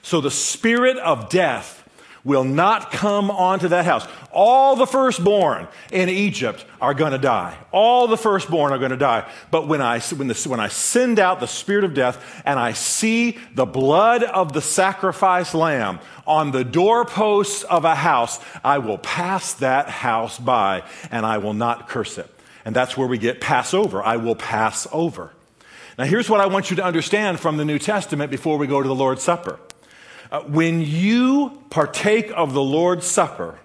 So 0.02 0.20
the 0.20 0.30
spirit 0.30 0.98
of 0.98 1.28
death 1.28 1.85
will 2.26 2.44
not 2.44 2.90
come 2.90 3.30
onto 3.30 3.68
that 3.68 3.84
house. 3.84 4.06
All 4.32 4.74
the 4.74 4.86
firstborn 4.86 5.68
in 5.92 6.08
Egypt 6.08 6.66
are 6.80 6.92
going 6.92 7.12
to 7.12 7.18
die. 7.18 7.56
All 7.70 8.08
the 8.08 8.16
firstborn 8.16 8.72
are 8.72 8.78
going 8.78 8.90
to 8.90 8.96
die. 8.96 9.30
But 9.52 9.68
when 9.68 9.80
I, 9.80 10.00
when, 10.00 10.26
the, 10.26 10.46
when 10.48 10.58
I 10.58 10.66
send 10.66 11.20
out 11.20 11.38
the 11.38 11.46
spirit 11.46 11.84
of 11.84 11.94
death 11.94 12.42
and 12.44 12.58
I 12.58 12.72
see 12.72 13.38
the 13.54 13.64
blood 13.64 14.24
of 14.24 14.52
the 14.52 14.60
sacrificed 14.60 15.54
lamb 15.54 16.00
on 16.26 16.50
the 16.50 16.64
doorposts 16.64 17.62
of 17.62 17.84
a 17.84 17.94
house, 17.94 18.40
I 18.64 18.78
will 18.78 18.98
pass 18.98 19.54
that 19.54 19.88
house 19.88 20.36
by 20.36 20.82
and 21.12 21.24
I 21.24 21.38
will 21.38 21.54
not 21.54 21.88
curse 21.88 22.18
it. 22.18 22.28
And 22.64 22.74
that's 22.74 22.96
where 22.96 23.06
we 23.06 23.18
get 23.18 23.40
Passover. 23.40 24.02
I 24.02 24.16
will 24.16 24.34
pass 24.34 24.88
over. 24.90 25.30
Now, 25.96 26.04
here's 26.04 26.28
what 26.28 26.40
I 26.40 26.46
want 26.46 26.70
you 26.70 26.76
to 26.76 26.84
understand 26.84 27.38
from 27.38 27.56
the 27.56 27.64
New 27.64 27.78
Testament 27.78 28.32
before 28.32 28.58
we 28.58 28.66
go 28.66 28.82
to 28.82 28.88
the 28.88 28.94
Lord's 28.94 29.22
Supper. 29.22 29.60
Uh, 30.30 30.40
when 30.42 30.80
you 30.80 31.62
partake 31.70 32.30
of 32.34 32.52
the 32.52 32.62
Lord's 32.62 33.06
Supper, 33.06 33.58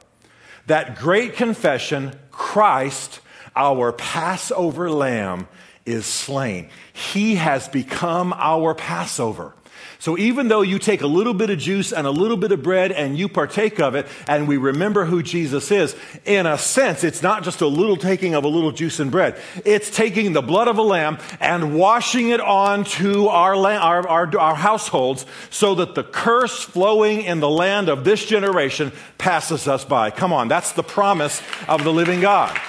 that 0.68 0.98
great 0.98 1.34
confession, 1.34 2.14
Christ, 2.32 3.20
our 3.56 3.92
Passover 3.92 4.90
lamb, 4.90 5.48
is 5.86 6.06
slain. 6.06 6.70
He 6.94 7.36
has 7.36 7.68
become 7.68 8.34
our 8.34 8.76
Passover. 8.76 9.54
So 10.02 10.18
even 10.18 10.48
though 10.48 10.64
you 10.64 10.80
take 10.80 11.04
a 11.04 11.08
little 11.08 11.36
bit 11.36 11.52
of 11.52 11.60
juice 11.60 11.94
and 11.94 12.08
a 12.08 12.12
little 12.12 12.36
bit 12.36 12.52
of 12.52 12.64
bread 12.64 12.92
and 12.92 13.16
you 13.16 13.30
partake 13.30 13.80
of 13.80 13.94
it 13.94 14.08
and 14.28 14.48
we 14.48 14.58
remember 14.58 15.06
who 15.06 15.22
Jesus 15.22 15.70
is, 15.70 15.96
in 16.26 16.48
a 16.48 16.58
sense, 16.58 17.04
it's 17.04 17.22
not 17.22 17.44
just 17.44 17.62
a 17.62 17.68
little 17.68 17.96
taking 17.96 18.34
of 18.34 18.44
a 18.44 18.48
little 18.48 18.72
juice 18.72 19.00
and 19.00 19.12
bread. 19.12 19.40
It's 19.64 19.96
taking 19.96 20.34
the 20.34 20.42
blood 20.42 20.68
of 20.68 20.80
a 20.80 20.82
lamb 20.82 21.20
and 21.40 21.78
washing 21.78 22.30
it 22.30 22.42
onto 22.42 23.28
our, 23.28 23.54
our, 23.56 24.08
our, 24.08 24.40
our 24.40 24.56
households 24.56 25.28
so 25.52 25.76
that 25.76 25.94
the 25.94 26.04
curse 26.04 26.64
flowing 26.64 27.22
in 27.22 27.40
the 27.40 27.50
land 27.50 27.88
of 27.88 28.04
this 28.04 28.26
generation 28.26 28.92
passes 29.20 29.68
us 29.68 29.86
by. 29.86 30.10
Come 30.10 30.34
on, 30.34 30.48
that's 30.48 30.72
the 30.72 30.82
promise 30.82 31.44
of 31.68 31.84
the 31.84 31.94
living 31.94 32.22
God. 32.22 32.60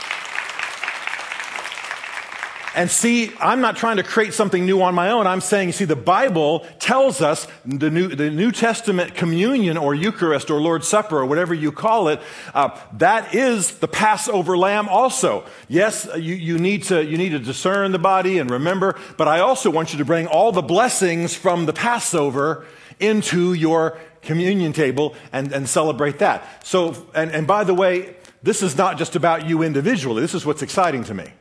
And 2.75 2.91
see, 2.91 3.33
I'm 3.39 3.61
not 3.61 3.77
trying 3.77 3.99
to 3.99 4.03
create 4.03 4.33
something 4.33 4.65
new 4.65 4.81
on 4.83 4.95
my 4.95 5.11
own. 5.11 5.27
I'm 5.27 5.43
saying, 5.43 5.73
see, 5.73 5.85
the 5.85 5.95
Bible 5.95 6.67
tells 6.79 7.21
us 7.21 7.47
the 7.67 7.91
New, 7.91 8.09
the 8.09 8.31
New 8.31 8.51
Testament 8.51 9.15
communion 9.15 9.77
or 9.77 9.95
Eucharist 9.95 10.51
or 10.51 10.61
Lord's 10.61 10.89
Supper 10.89 11.19
or 11.19 11.27
whatever 11.27 11.53
you 11.53 11.71
call 11.71 12.09
it, 12.09 12.21
uh, 12.55 12.79
that 12.95 13.35
is 13.35 13.79
the 13.79 13.89
Passover 13.89 14.57
lamb 14.57 14.89
also. 14.89 15.45
Yes, 15.69 16.09
you, 16.15 16.35
you, 16.35 16.59
need 16.59 16.85
to, 16.85 17.05
you 17.05 17.19
need 17.19 17.31
to 17.31 17.39
discern 17.39 17.93
the 17.93 17.99
body 17.99 18.39
and 18.39 18.51
remember, 18.51 18.99
but 19.19 19.29
I 19.29 19.41
also 19.41 19.71
want 19.71 19.93
you 19.93 19.99
to 19.99 20.05
bring 20.05 20.27
all 20.27 20.51
the 20.51 20.63
blessings 20.63 21.35
from 21.35 21.67
the 21.67 21.73
Passover 21.75 22.65
into 22.99 23.53
your 23.53 23.99
communion 24.23 24.73
table 24.73 25.15
and, 25.33 25.53
and 25.53 25.69
celebrate 25.69 26.21
that. 26.21 26.65
So, 26.65 27.07
and, 27.15 27.31
and 27.33 27.47
by 27.47 27.65
the 27.65 27.75
way, 27.75 28.17
this 28.43 28.63
is 28.63 28.77
not 28.79 28.97
just 28.97 29.15
about 29.15 29.47
you 29.47 29.63
individually. 29.63 30.23
This 30.23 30.35
is 30.35 30.47
what's 30.47 30.63
exciting 30.63 31.05
to 31.05 31.15
me. 31.15 31.33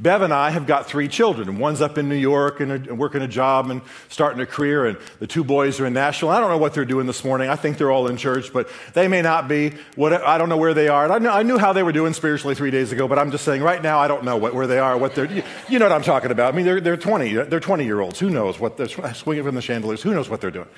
Bev 0.00 0.22
and 0.22 0.32
I 0.32 0.50
have 0.50 0.66
got 0.66 0.86
three 0.86 1.08
children, 1.08 1.58
one's 1.58 1.80
up 1.80 1.98
in 1.98 2.08
New 2.08 2.14
York 2.14 2.60
and, 2.60 2.70
and 2.70 2.98
working 2.98 3.20
a 3.20 3.26
job 3.26 3.68
and 3.68 3.82
starting 4.08 4.40
a 4.40 4.46
career, 4.46 4.86
and 4.86 4.96
the 5.18 5.26
two 5.26 5.42
boys 5.42 5.80
are 5.80 5.86
in 5.86 5.92
Nashville. 5.92 6.28
I 6.28 6.38
don't 6.38 6.50
know 6.50 6.58
what 6.58 6.72
they're 6.72 6.84
doing 6.84 7.06
this 7.06 7.24
morning. 7.24 7.48
I 7.48 7.56
think 7.56 7.78
they're 7.78 7.90
all 7.90 8.06
in 8.06 8.16
church, 8.16 8.52
but 8.52 8.68
they 8.94 9.08
may 9.08 9.22
not 9.22 9.48
be. 9.48 9.74
What, 9.96 10.12
I 10.12 10.38
don't 10.38 10.48
know 10.48 10.56
where 10.56 10.72
they 10.72 10.86
are. 10.86 11.10
I, 11.10 11.42
knew 11.42 11.58
how 11.58 11.72
they 11.72 11.82
were 11.82 11.92
doing 11.92 12.14
spiritually 12.14 12.54
three 12.54 12.70
days 12.70 12.92
ago, 12.92 13.08
but 13.08 13.18
I'm 13.18 13.32
just 13.32 13.44
saying 13.44 13.60
right 13.60 13.82
now 13.82 13.98
I 13.98 14.06
don't 14.06 14.22
know 14.22 14.36
what, 14.36 14.54
where 14.54 14.68
they 14.68 14.78
are, 14.78 14.96
what 14.96 15.16
they're. 15.16 15.24
You, 15.24 15.42
you 15.68 15.78
know 15.80 15.86
what 15.86 15.92
I'm 15.92 16.02
talking 16.02 16.30
about. 16.30 16.54
I 16.54 16.56
mean, 16.56 16.64
they're, 16.64 16.80
they're 16.80 16.96
20. 16.96 17.36
Uh, 17.36 17.44
they're 17.44 17.58
20 17.58 17.84
year 17.84 18.00
olds. 18.00 18.20
Who 18.20 18.30
knows 18.30 18.60
what 18.60 18.76
they're 18.76 18.88
swinging 19.14 19.44
from 19.44 19.56
the 19.56 19.62
chandeliers? 19.62 20.02
Who 20.02 20.14
knows 20.14 20.28
what 20.28 20.40
they're 20.40 20.52
doing? 20.52 20.68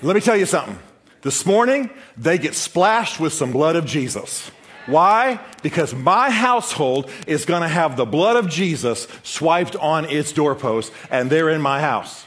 Let 0.00 0.14
me 0.14 0.22
tell 0.22 0.36
you 0.36 0.46
something. 0.46 0.78
This 1.20 1.44
morning, 1.46 1.90
they 2.16 2.38
get 2.38 2.54
splashed 2.54 3.20
with 3.20 3.32
some 3.32 3.52
blood 3.52 3.76
of 3.76 3.84
Jesus. 3.86 4.50
Why? 4.86 5.40
Because 5.62 5.94
my 5.94 6.30
household 6.30 7.10
is 7.26 7.44
going 7.44 7.62
to 7.62 7.68
have 7.68 7.96
the 7.96 8.04
blood 8.04 8.36
of 8.36 8.48
Jesus 8.48 9.06
swiped 9.22 9.76
on 9.76 10.06
its 10.06 10.32
doorpost, 10.32 10.92
and 11.10 11.30
they're 11.30 11.50
in 11.50 11.60
my 11.60 11.80
house. 11.80 12.26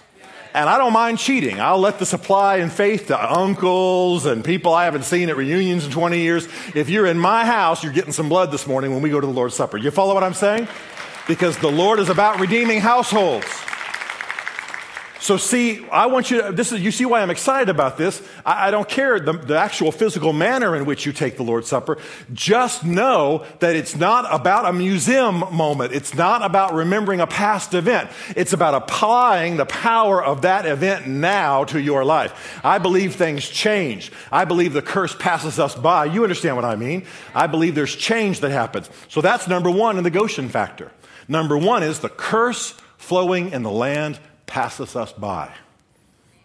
And 0.53 0.69
I 0.69 0.77
don't 0.77 0.93
mind 0.93 1.19
cheating. 1.19 1.59
I'll 1.59 1.79
let 1.79 1.99
the 1.99 2.05
supply 2.05 2.57
and 2.57 2.71
faith 2.71 3.07
to 3.07 3.33
uncles 3.33 4.25
and 4.25 4.41
people 4.41 4.73
I 4.73 4.85
haven't 4.85 5.03
seen 5.03 5.27
at 5.27 5.35
reunions 5.35 5.85
in 5.85 5.91
20 5.91 6.17
years. 6.17 6.47
If 6.73 6.89
you're 6.89 7.07
in 7.07 7.19
my 7.19 7.45
house, 7.45 7.83
you're 7.83 7.91
getting 7.91 8.13
some 8.13 8.29
blood 8.29 8.51
this 8.51 8.65
morning 8.65 8.93
when 8.93 9.01
we 9.01 9.09
go 9.09 9.19
to 9.19 9.27
the 9.27 9.33
Lord's 9.33 9.53
Supper. 9.53 9.75
You 9.75 9.91
follow 9.91 10.13
what 10.13 10.23
I'm 10.23 10.33
saying? 10.33 10.69
Because 11.27 11.57
the 11.57 11.69
Lord 11.69 11.99
is 11.99 12.07
about 12.07 12.39
redeeming 12.39 12.79
households. 12.79 13.64
So 15.25 15.37
see, 15.37 15.83
I 15.89 16.05
want 16.05 16.29
you 16.29 16.39
to, 16.39 16.51
this 16.51 16.71
is, 16.71 16.81
you 16.81 16.91
see 16.91 17.03
why 17.03 17.19
I'm 17.21 17.31
excited 17.31 17.67
about 17.67 17.97
this. 17.97 18.21
I, 18.45 18.67
I 18.67 18.71
don't 18.71 18.87
care 18.87 19.19
the, 19.19 19.33
the, 19.33 19.57
actual 19.57 19.91
physical 19.91 20.33
manner 20.33 20.75
in 20.75 20.85
which 20.85 21.07
you 21.07 21.11
take 21.13 21.35
the 21.35 21.41
Lord's 21.41 21.67
Supper. 21.67 21.97
Just 22.31 22.85
know 22.85 23.43
that 23.57 23.75
it's 23.75 23.95
not 23.95 24.31
about 24.31 24.65
a 24.65 24.71
museum 24.71 25.39
moment. 25.51 25.93
It's 25.93 26.13
not 26.13 26.43
about 26.43 26.75
remembering 26.75 27.21
a 27.21 27.25
past 27.25 27.73
event. 27.73 28.11
It's 28.35 28.53
about 28.53 28.75
applying 28.75 29.57
the 29.57 29.65
power 29.65 30.23
of 30.23 30.43
that 30.43 30.67
event 30.67 31.07
now 31.07 31.63
to 31.63 31.81
your 31.81 32.05
life. 32.05 32.61
I 32.63 32.77
believe 32.77 33.15
things 33.15 33.49
change. 33.49 34.11
I 34.31 34.45
believe 34.45 34.73
the 34.73 34.83
curse 34.83 35.15
passes 35.15 35.57
us 35.57 35.73
by. 35.73 36.05
You 36.05 36.21
understand 36.21 36.55
what 36.55 36.65
I 36.65 36.75
mean? 36.75 37.03
I 37.33 37.47
believe 37.47 37.73
there's 37.73 37.95
change 37.95 38.41
that 38.41 38.51
happens. 38.51 38.91
So 39.07 39.21
that's 39.21 39.47
number 39.47 39.71
one 39.71 39.97
in 39.97 40.03
the 40.03 40.11
Goshen 40.11 40.49
factor. 40.49 40.91
Number 41.27 41.57
one 41.57 41.81
is 41.81 42.01
the 42.01 42.09
curse 42.09 42.75
flowing 42.99 43.53
in 43.53 43.63
the 43.63 43.71
land 43.71 44.19
passes 44.45 44.95
us 44.95 45.11
by. 45.13 45.51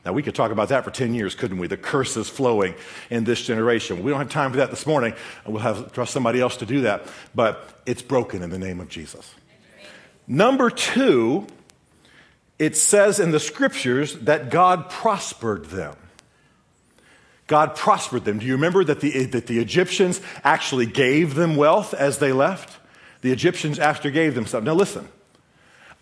Now, 0.05 0.15
we 0.15 0.23
could 0.23 0.35
talk 0.35 0.51
about 0.51 0.71
that 0.71 0.85
for 0.85 0.91
10 0.91 1.15
years, 1.15 1.35
couldn't 1.35 1.59
we? 1.59 1.67
The 1.67 1.77
curses 1.77 2.29
flowing 2.29 2.75
in 3.11 3.25
this 3.25 3.43
generation. 3.43 4.03
We 4.03 4.11
don't 4.11 4.19
have 4.19 4.31
time 4.31 4.51
for 4.51 4.57
that 4.57 4.71
this 4.71 4.87
morning. 4.87 5.15
We'll 5.47 5.61
have 5.61 5.93
trust 5.93 6.13
somebody 6.13 6.41
else 6.41 6.57
to 6.59 6.67
do 6.67 6.83
that. 6.83 7.07
But 7.35 7.83
it's 7.85 8.01
broken 8.01 8.43
in 8.43 8.49
the 8.49 8.59
name 8.59 8.81
of 8.81 8.89
Jesus. 8.89 9.35
Number 10.27 10.71
two, 10.71 11.47
it 12.59 12.77
says 12.77 13.21
in 13.21 13.31
the 13.31 13.41
scriptures 13.41 14.15
that 14.21 14.51
God 14.51 14.89
prospered 14.89 15.67
them. 15.67 15.97
God 17.47 17.75
prospered 17.75 18.25
them. 18.25 18.39
Do 18.39 18.47
you 18.47 18.53
remember 18.53 18.85
that 18.85 19.01
the, 19.01 19.27
that 19.27 19.49
the 19.49 19.59
Egyptians 19.59 20.21
actually 20.45 20.87
gave 20.87 21.35
them 21.35 21.57
wealth 21.57 21.93
as 21.93 22.19
they 22.19 22.33
left? 22.33 22.79
The 23.23 23.33
Egyptians 23.33 23.79
after 23.79 24.11
gave 24.11 24.35
them 24.35 24.47
something. 24.47 24.67
Now, 24.67 24.75
listen. 24.75 25.09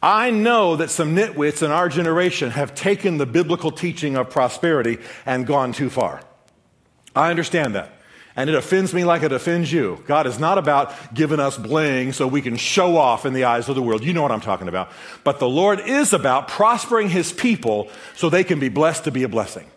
I 0.02 0.30
know 0.30 0.76
that 0.76 0.90
some 0.90 1.16
nitwits 1.16 1.62
in 1.62 1.72
our 1.72 1.88
generation 1.88 2.50
have 2.50 2.74
taken 2.74 3.18
the 3.18 3.26
biblical 3.26 3.72
teaching 3.72 4.16
of 4.16 4.30
prosperity 4.30 4.98
and 5.26 5.46
gone 5.46 5.72
too 5.72 5.90
far. 5.90 6.22
I 7.16 7.30
understand 7.30 7.74
that. 7.74 7.94
And 8.36 8.48
it 8.48 8.54
offends 8.54 8.94
me 8.94 9.02
like 9.02 9.24
it 9.24 9.32
offends 9.32 9.72
you. 9.72 10.00
God 10.06 10.28
is 10.28 10.38
not 10.38 10.58
about 10.58 11.12
giving 11.12 11.40
us 11.40 11.58
bling 11.58 12.12
so 12.12 12.28
we 12.28 12.40
can 12.40 12.54
show 12.54 12.96
off 12.96 13.26
in 13.26 13.32
the 13.32 13.42
eyes 13.42 13.68
of 13.68 13.74
the 13.74 13.82
world. 13.82 14.04
You 14.04 14.12
know 14.12 14.22
what 14.22 14.30
I'm 14.30 14.40
talking 14.40 14.68
about. 14.68 14.92
But 15.24 15.40
the 15.40 15.48
Lord 15.48 15.80
is 15.80 16.12
about 16.12 16.46
prospering 16.46 17.08
his 17.08 17.32
people 17.32 17.90
so 18.14 18.30
they 18.30 18.44
can 18.44 18.60
be 18.60 18.68
blessed 18.68 19.02
to 19.04 19.10
be 19.10 19.24
a 19.24 19.28
blessing. 19.28 19.68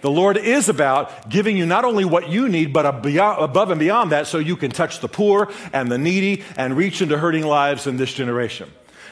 The 0.00 0.10
Lord 0.10 0.36
is 0.36 0.68
about 0.68 1.28
giving 1.28 1.56
you 1.56 1.66
not 1.66 1.84
only 1.84 2.04
what 2.04 2.28
you 2.28 2.48
need, 2.48 2.72
but 2.72 2.86
above 2.86 3.70
and 3.70 3.78
beyond 3.78 4.10
that 4.10 4.26
so 4.26 4.38
you 4.38 4.56
can 4.56 4.72
touch 4.72 4.98
the 4.98 5.08
poor 5.08 5.52
and 5.72 5.88
the 5.88 5.98
needy 5.98 6.42
and 6.56 6.76
reach 6.76 7.00
into 7.00 7.18
hurting 7.18 7.46
lives 7.46 7.86
in 7.86 7.96
this 7.96 8.12
generation. 8.12 8.68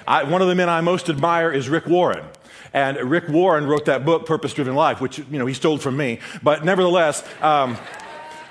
I, 0.06 0.24
one 0.24 0.42
of 0.42 0.48
the 0.48 0.54
men 0.54 0.68
I 0.68 0.80
most 0.80 1.08
admire 1.08 1.52
is 1.52 1.68
Rick 1.68 1.86
Warren. 1.86 2.24
And 2.72 2.98
Rick 2.98 3.28
Warren 3.28 3.66
wrote 3.66 3.86
that 3.86 4.04
book, 4.04 4.26
Purpose 4.26 4.52
Driven 4.52 4.74
Life, 4.74 5.00
which, 5.00 5.18
you 5.18 5.38
know, 5.38 5.46
he 5.46 5.54
stole 5.54 5.78
from 5.78 5.96
me. 5.96 6.18
But 6.42 6.64
nevertheless, 6.64 7.26
um, 7.40 7.78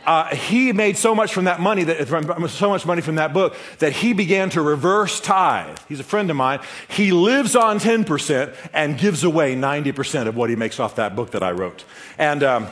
uh, 0.05 0.33
he 0.35 0.71
made 0.71 0.97
so 0.97 1.15
much 1.15 1.33
from 1.33 1.45
that 1.45 1.59
money 1.59 1.83
that 1.83 2.07
so 2.49 2.69
much 2.69 2.85
money 2.85 3.01
from 3.01 3.15
that 3.15 3.33
book 3.33 3.55
that 3.79 3.91
he 3.91 4.13
began 4.13 4.49
to 4.51 4.61
reverse 4.61 5.19
tithe. 5.19 5.77
He's 5.89 5.99
a 5.99 6.03
friend 6.03 6.29
of 6.29 6.35
mine. 6.35 6.59
He 6.87 7.11
lives 7.11 7.55
on 7.55 7.79
10% 7.79 8.55
and 8.73 8.97
gives 8.97 9.23
away 9.23 9.55
90% 9.55 10.27
of 10.27 10.35
what 10.35 10.49
he 10.49 10.55
makes 10.55 10.79
off 10.79 10.95
that 10.95 11.15
book 11.15 11.31
that 11.31 11.43
I 11.43 11.51
wrote. 11.51 11.83
And 12.17 12.43
um, 12.43 12.67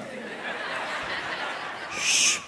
shh. 1.97 2.39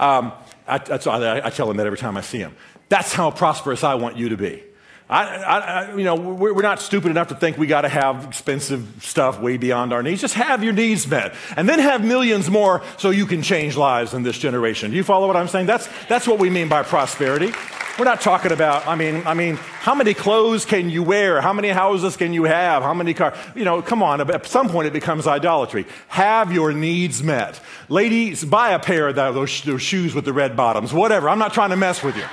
Um, 0.00 0.32
I, 0.66 0.76
I, 0.76 1.46
I 1.46 1.50
tell 1.50 1.70
him 1.70 1.76
that 1.76 1.86
every 1.86 1.98
time 1.98 2.16
I 2.16 2.20
see 2.20 2.38
him. 2.38 2.56
That's 2.88 3.12
how 3.12 3.30
prosperous 3.30 3.84
I 3.84 3.94
want 3.94 4.16
you 4.16 4.30
to 4.30 4.36
be. 4.36 4.62
I, 5.10 5.24
I, 5.24 5.96
you 5.96 6.04
know, 6.04 6.16
we're 6.16 6.60
not 6.60 6.82
stupid 6.82 7.10
enough 7.10 7.28
to 7.28 7.34
think 7.34 7.56
we 7.56 7.66
got 7.66 7.82
to 7.82 7.88
have 7.88 8.26
expensive 8.26 8.86
stuff 9.00 9.40
way 9.40 9.56
beyond 9.56 9.94
our 9.94 10.02
needs. 10.02 10.20
Just 10.20 10.34
have 10.34 10.62
your 10.62 10.74
needs 10.74 11.08
met, 11.08 11.34
and 11.56 11.66
then 11.66 11.78
have 11.78 12.04
millions 12.04 12.50
more 12.50 12.82
so 12.98 13.08
you 13.08 13.24
can 13.24 13.40
change 13.40 13.74
lives 13.74 14.12
in 14.12 14.22
this 14.22 14.38
generation. 14.38 14.90
Do 14.90 14.96
you 14.98 15.04
follow 15.04 15.26
what 15.26 15.36
I'm 15.36 15.48
saying? 15.48 15.64
That's 15.64 15.88
that's 16.08 16.28
what 16.28 16.38
we 16.38 16.50
mean 16.50 16.68
by 16.68 16.82
prosperity. 16.82 17.52
We're 17.98 18.04
not 18.04 18.20
talking 18.20 18.52
about. 18.52 18.86
I 18.86 18.94
mean, 18.94 19.26
I 19.26 19.34
mean, 19.34 19.56
how 19.56 19.94
many 19.94 20.14
clothes 20.14 20.64
can 20.64 20.90
you 20.90 21.02
wear? 21.02 21.40
How 21.40 21.52
many 21.52 21.68
houses 21.70 22.16
can 22.16 22.32
you 22.34 22.44
have? 22.44 22.82
How 22.82 22.94
many 22.94 23.14
cars? 23.14 23.36
You 23.56 23.64
know, 23.64 23.80
come 23.80 24.02
on. 24.02 24.20
At 24.20 24.46
some 24.46 24.68
point, 24.68 24.86
it 24.86 24.92
becomes 24.92 25.26
idolatry. 25.26 25.86
Have 26.08 26.52
your 26.52 26.72
needs 26.72 27.22
met, 27.22 27.60
ladies. 27.88 28.44
Buy 28.44 28.70
a 28.70 28.78
pair 28.78 29.08
of 29.08 29.16
those, 29.16 29.62
those 29.62 29.82
shoes 29.82 30.14
with 30.14 30.26
the 30.26 30.32
red 30.34 30.54
bottoms. 30.54 30.92
Whatever. 30.92 31.28
I'm 31.28 31.40
not 31.40 31.54
trying 31.54 31.70
to 31.70 31.76
mess 31.76 32.02
with 32.02 32.16
you. 32.16 32.24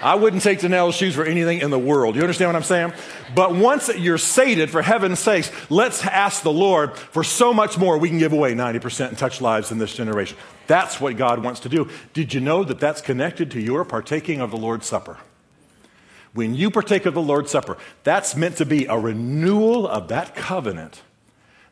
I 0.00 0.14
wouldn't 0.14 0.42
take 0.42 0.60
Danelle's 0.60 0.94
shoes 0.94 1.14
for 1.14 1.24
anything 1.24 1.60
in 1.60 1.70
the 1.70 1.78
world. 1.78 2.14
You 2.14 2.22
understand 2.22 2.50
what 2.50 2.56
I'm 2.56 2.62
saying? 2.62 2.92
But 3.34 3.54
once 3.54 3.88
you're 3.88 4.18
sated, 4.18 4.70
for 4.70 4.80
heaven's 4.80 5.18
sakes, 5.18 5.50
let's 5.70 6.04
ask 6.04 6.42
the 6.42 6.52
Lord 6.52 6.96
for 6.96 7.24
so 7.24 7.52
much 7.52 7.76
more 7.76 7.98
we 7.98 8.08
can 8.08 8.18
give 8.18 8.32
away 8.32 8.54
90% 8.54 9.08
and 9.08 9.18
touch 9.18 9.40
lives 9.40 9.72
in 9.72 9.78
this 9.78 9.94
generation. 9.94 10.36
That's 10.68 11.00
what 11.00 11.16
God 11.16 11.42
wants 11.42 11.60
to 11.60 11.68
do. 11.68 11.88
Did 12.12 12.32
you 12.32 12.40
know 12.40 12.62
that 12.62 12.78
that's 12.78 13.00
connected 13.00 13.50
to 13.52 13.60
your 13.60 13.84
partaking 13.84 14.40
of 14.40 14.50
the 14.50 14.56
Lord's 14.56 14.86
Supper? 14.86 15.16
When 16.32 16.54
you 16.54 16.70
partake 16.70 17.06
of 17.06 17.14
the 17.14 17.22
Lord's 17.22 17.50
Supper, 17.50 17.76
that's 18.04 18.36
meant 18.36 18.58
to 18.58 18.66
be 18.66 18.86
a 18.86 18.96
renewal 18.96 19.88
of 19.88 20.08
that 20.08 20.36
covenant 20.36 21.02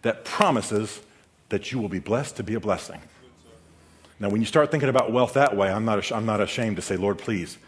that 0.03 0.25
promises 0.25 1.01
that 1.51 1.71
you 1.71 1.79
will 1.79 1.89
be 1.89 2.01
blessed 2.01 2.37
to 2.37 2.43
be 2.43 2.55
a 2.55 2.61
blessing. 2.61 3.01
Now, 4.19 4.31
when 4.31 4.41
you 4.41 4.47
start 4.47 4.71
thinking 4.71 4.89
about 4.89 5.13
wealth 5.13 5.35
that 5.35 5.57
way, 5.57 5.71
I'm 5.71 5.85
not, 5.85 6.11
I'm 6.11 6.27
not 6.27 6.41
ashamed 6.41 6.77
to 6.77 6.83
say, 6.83 6.97
Lord, 6.97 7.19
please 7.19 7.59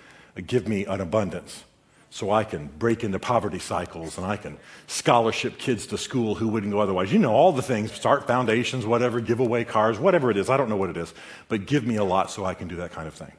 give 0.46 0.68
me 0.68 0.84
an 0.84 1.00
abundance 1.00 1.64
so 2.10 2.30
I 2.30 2.44
can 2.44 2.68
break 2.78 3.04
into 3.04 3.18
poverty 3.18 3.58
cycles 3.58 4.16
and 4.16 4.26
I 4.26 4.36
can 4.36 4.56
scholarship 4.86 5.58
kids 5.58 5.86
to 5.88 5.98
school 5.98 6.34
who 6.34 6.48
wouldn't 6.48 6.72
go 6.72 6.80
otherwise. 6.80 7.12
You 7.12 7.18
know, 7.18 7.32
all 7.32 7.52
the 7.52 7.62
things, 7.62 7.92
start 7.92 8.26
foundations, 8.26 8.86
whatever, 8.86 9.20
give 9.20 9.40
away 9.40 9.64
cars, 9.64 9.98
whatever 9.98 10.30
it 10.30 10.36
is. 10.36 10.48
I 10.48 10.56
don't 10.56 10.70
know 10.70 10.76
what 10.76 10.90
it 10.90 10.96
is, 10.96 11.12
but 11.48 11.66
give 11.66 11.86
me 11.86 11.96
a 11.96 12.04
lot 12.04 12.30
so 12.30 12.44
I 12.44 12.54
can 12.54 12.68
do 12.68 12.76
that 12.76 12.92
kind 12.92 13.06
of 13.06 13.14
thing. 13.14 13.32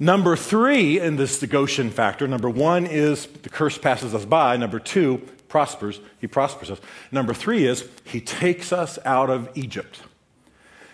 Number 0.00 0.36
three 0.36 1.00
in 1.00 1.16
this 1.16 1.42
Goshen 1.44 1.90
factor, 1.90 2.28
number 2.28 2.50
one 2.50 2.86
is 2.86 3.26
the 3.26 3.48
curse 3.48 3.78
passes 3.78 4.14
us 4.14 4.24
by. 4.24 4.56
Number 4.56 4.78
two, 4.78 5.18
prospers, 5.48 6.00
he 6.20 6.26
prospers 6.26 6.70
us. 6.70 6.80
Number 7.10 7.34
three 7.34 7.64
is 7.64 7.88
he 8.04 8.20
takes 8.20 8.72
us 8.72 8.98
out 9.04 9.30
of 9.30 9.48
Egypt. 9.56 10.02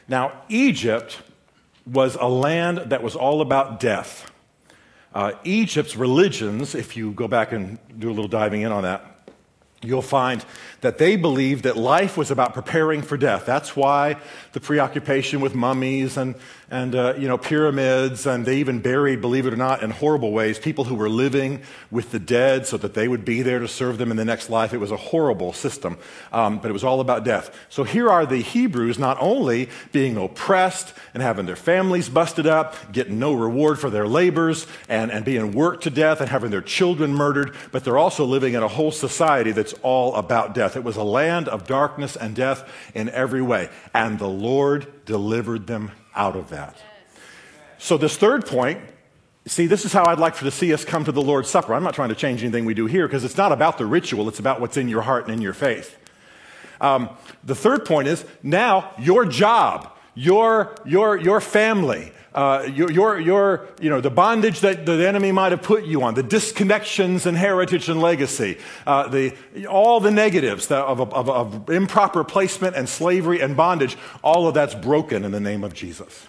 Now, 0.09 0.33
Egypt 0.49 1.21
was 1.87 2.16
a 2.18 2.28
land 2.28 2.78
that 2.78 3.02
was 3.02 3.14
all 3.14 3.40
about 3.40 3.80
death. 3.80 4.30
Uh, 5.14 5.33
Egypt's 5.44 5.94
religions, 5.94 6.75
if 6.75 6.97
you 6.97 7.12
go 7.12 7.28
back 7.28 7.52
and 7.52 7.78
do 8.00 8.09
a 8.09 8.12
little 8.12 8.28
diving 8.28 8.62
in 8.62 8.73
on 8.73 8.83
that, 8.83 9.30
you'll 9.80 10.02
find 10.02 10.44
that 10.80 10.99
they 10.99 11.14
believed 11.14 11.64
that 11.64 11.76
life 11.76 12.16
was 12.16 12.33
about 12.33 12.52
preparing 12.52 13.00
for 13.00 13.16
death. 13.16 13.47
That's 13.47 13.76
why 13.76 14.16
the 14.52 14.61
preoccupation 14.61 15.40
with 15.40 15.54
mummies 15.54 16.16
and, 16.16 16.35
and 16.71 16.94
uh, 16.94 17.14
you 17.16 17.28
know, 17.28 17.38
pyramids, 17.38 18.26
and 18.26 18.47
they 18.47 18.59
even 18.59 18.80
buried, 18.80 19.21
believe 19.21 19.47
it 19.47 19.52
or 19.52 19.56
not, 19.56 19.83
in 19.83 19.90
horrible 19.90 20.33
ways, 20.33 20.59
people 20.59 20.85
who 20.85 20.94
were 20.94 21.09
living 21.09 21.62
with 21.90 22.11
the 22.11 22.18
dead 22.18 22.66
so 22.66 22.76
that 22.78 22.94
they 22.94 23.06
would 23.06 23.25
be 23.25 23.42
there 23.42 23.59
to 23.59 23.68
serve 23.68 23.99
them 23.99 24.11
in 24.11 24.16
the 24.16 24.25
next 24.25 24.50
life. 24.50 24.73
It 24.73 24.78
was 24.78 24.90
a 24.90 24.97
horrible 24.97 25.52
system, 25.52 25.99
um, 26.33 26.59
but 26.59 26.71
it 26.71 26.73
was 26.73 26.85
all 26.85 27.00
about 27.00 27.25
death. 27.25 27.54
So 27.68 27.85
here 27.85 28.09
are 28.09 28.26
the 28.26 28.38
Hebrews 28.38 28.99
not 28.99 29.18
only 29.21 29.68
being 29.92 30.16
oppressed 30.16 30.94
and 31.12 31.23
having 31.23 31.47
their 31.47 31.56
families 31.56 32.09
busted 32.09 32.47
up, 32.47 32.92
getting 32.92 33.18
no 33.18 33.35
reward 33.35 33.78
for 33.78 33.90
their 33.90 34.09
labors, 34.09 34.66
and, 34.88 35.11
and 35.11 35.25
being 35.25 35.52
worked 35.52 35.85
to 35.85 35.90
death 35.90 36.21
and 36.21 36.30
having 36.30 36.50
their 36.50 36.62
children 36.62 37.14
murdered, 37.14 37.54
but 37.73 37.85
they're 37.85 37.99
also 37.99 38.25
living 38.25 38.54
in 38.54 38.62
a 38.62 38.68
whole 38.68 38.90
society 38.90 39.52
that's 39.52 39.75
all 39.83 40.14
about 40.14 40.54
death. 40.54 40.76
It 40.76 40.85
was 40.85 40.97
a 40.97 41.02
land 41.02 41.49
of 41.49 41.66
darkness 41.66 42.16
and 42.16 42.35
death 42.35 42.68
in 42.94 43.09
every 43.11 43.42
way. 43.42 43.68
And 43.92 44.18
the 44.18 44.28
Lord 44.28 45.04
delivered 45.04 45.66
them 45.66 45.90
out 46.14 46.37
of 46.37 46.50
that. 46.50 46.76
So, 47.78 47.97
this 47.97 48.16
third 48.16 48.47
point 48.47 48.80
see, 49.47 49.66
this 49.66 49.85
is 49.85 49.92
how 49.92 50.06
I'd 50.06 50.18
like 50.18 50.35
for 50.35 50.44
to 50.44 50.50
see 50.50 50.73
us 50.73 50.85
come 50.85 51.04
to 51.04 51.12
the 51.12 51.23
Lord's 51.23 51.50
Supper. 51.50 51.75
I'm 51.75 51.83
not 51.83 51.94
trying 51.94 52.09
to 52.09 52.14
change 52.14 52.42
anything 52.42 52.64
we 52.64 52.75
do 52.75 52.87
here 52.87 53.06
because 53.06 53.25
it's 53.25 53.37
not 53.37 53.52
about 53.52 53.78
the 53.78 53.87
ritual, 53.87 54.28
it's 54.28 54.38
about 54.38 54.61
what's 54.61 54.76
in 54.76 54.88
your 54.88 55.02
heart 55.02 55.26
and 55.26 55.35
in 55.35 55.42
your 55.42 55.52
faith. 55.52 55.99
Um, 56.80 57.11
the 57.44 57.54
third 57.54 57.85
point 57.85 58.09
is 58.09 58.25
now 58.42 58.92
your 58.99 59.25
job, 59.25 59.90
your, 60.14 60.75
your, 60.85 61.16
your 61.16 61.40
family, 61.40 62.12
uh, 62.35 62.69
your, 62.75 62.91
your, 62.91 63.21
your, 63.21 63.69
you 63.81 63.88
know, 63.88 64.00
the 64.00 64.11
bondage 64.11 64.61
that 64.61 64.85
the 64.85 65.07
enemy 65.07 65.31
might 65.31 65.53
have 65.53 65.62
put 65.62 65.85
you 65.85 66.03
on, 66.03 66.14
the 66.14 66.23
disconnections 66.23 67.26
and 67.26 67.37
heritage 67.37 67.88
and 67.88 68.00
legacy, 68.00 68.59
uh, 68.87 69.07
the, 69.07 69.33
all 69.67 70.00
the 70.00 70.11
negatives 70.11 70.71
of, 70.71 71.00
of, 71.00 71.31
of 71.31 71.71
improper 71.71 72.25
placement 72.25 72.75
and 72.75 72.88
slavery 72.88 73.41
and 73.41 73.57
bondage, 73.57 73.97
all 74.23 74.49
of 74.49 74.55
that's 74.55 74.75
broken 74.75 75.25
in 75.25 75.31
the 75.31 75.41
name 75.41 75.62
of 75.62 75.75
Jesus. 75.75 76.26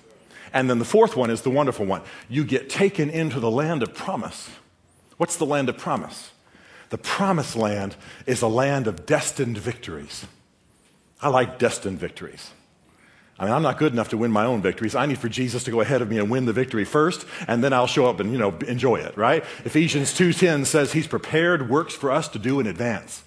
And 0.54 0.70
then 0.70 0.80
the 0.80 0.86
fourth 0.86 1.16
one 1.16 1.32
is 1.32 1.42
the 1.42 1.50
wonderful 1.50 1.86
one. 1.86 2.02
You 2.30 2.46
get 2.46 2.70
taken 2.70 3.10
into 3.10 3.40
the 3.40 3.52
land 3.52 3.82
of 3.82 3.94
promise. 3.94 4.50
What's 5.18 5.38
the 5.38 5.46
land 5.46 5.70
of 5.70 5.78
promise? 5.78 6.32
The 6.90 6.98
promised 7.00 7.56
land 7.56 7.96
is 8.28 8.42
a 8.42 8.48
land 8.48 8.86
of 8.88 9.06
destined 9.06 9.58
victories. 9.58 10.26
I 11.20 11.30
like 11.30 11.58
destined 11.58 12.00
victories. 12.00 12.52
I 13.38 13.46
mean, 13.46 13.54
I'm 13.54 13.64
not 13.64 13.78
good 13.78 13.92
enough 13.92 14.10
to 14.10 14.18
win 14.18 14.32
my 14.32 14.46
own 14.46 14.62
victories. 14.62 14.96
I 14.96 15.06
need 15.06 15.18
for 15.18 15.28
Jesus 15.28 15.66
to 15.66 15.72
go 15.72 15.82
ahead 15.82 16.02
of 16.02 16.10
me 16.10 16.20
and 16.20 16.30
win 16.30 16.46
the 16.46 16.54
victory 16.54 16.86
first, 16.86 17.26
and 17.48 17.64
then 17.64 17.74
I'll 17.74 17.88
show 17.88 18.06
up 18.06 18.22
and, 18.22 18.32
you 18.32 18.38
know, 18.38 18.54
enjoy 18.68 18.96
it, 18.96 19.18
right? 19.18 19.44
Ephesians 19.66 20.14
2.10 20.14 20.66
says 20.66 20.94
he's 20.94 21.08
prepared 21.08 21.70
works 21.70 21.94
for 21.94 22.12
us 22.12 22.30
to 22.30 22.40
do 22.40 22.62
in 22.62 22.68
advance, 22.68 23.24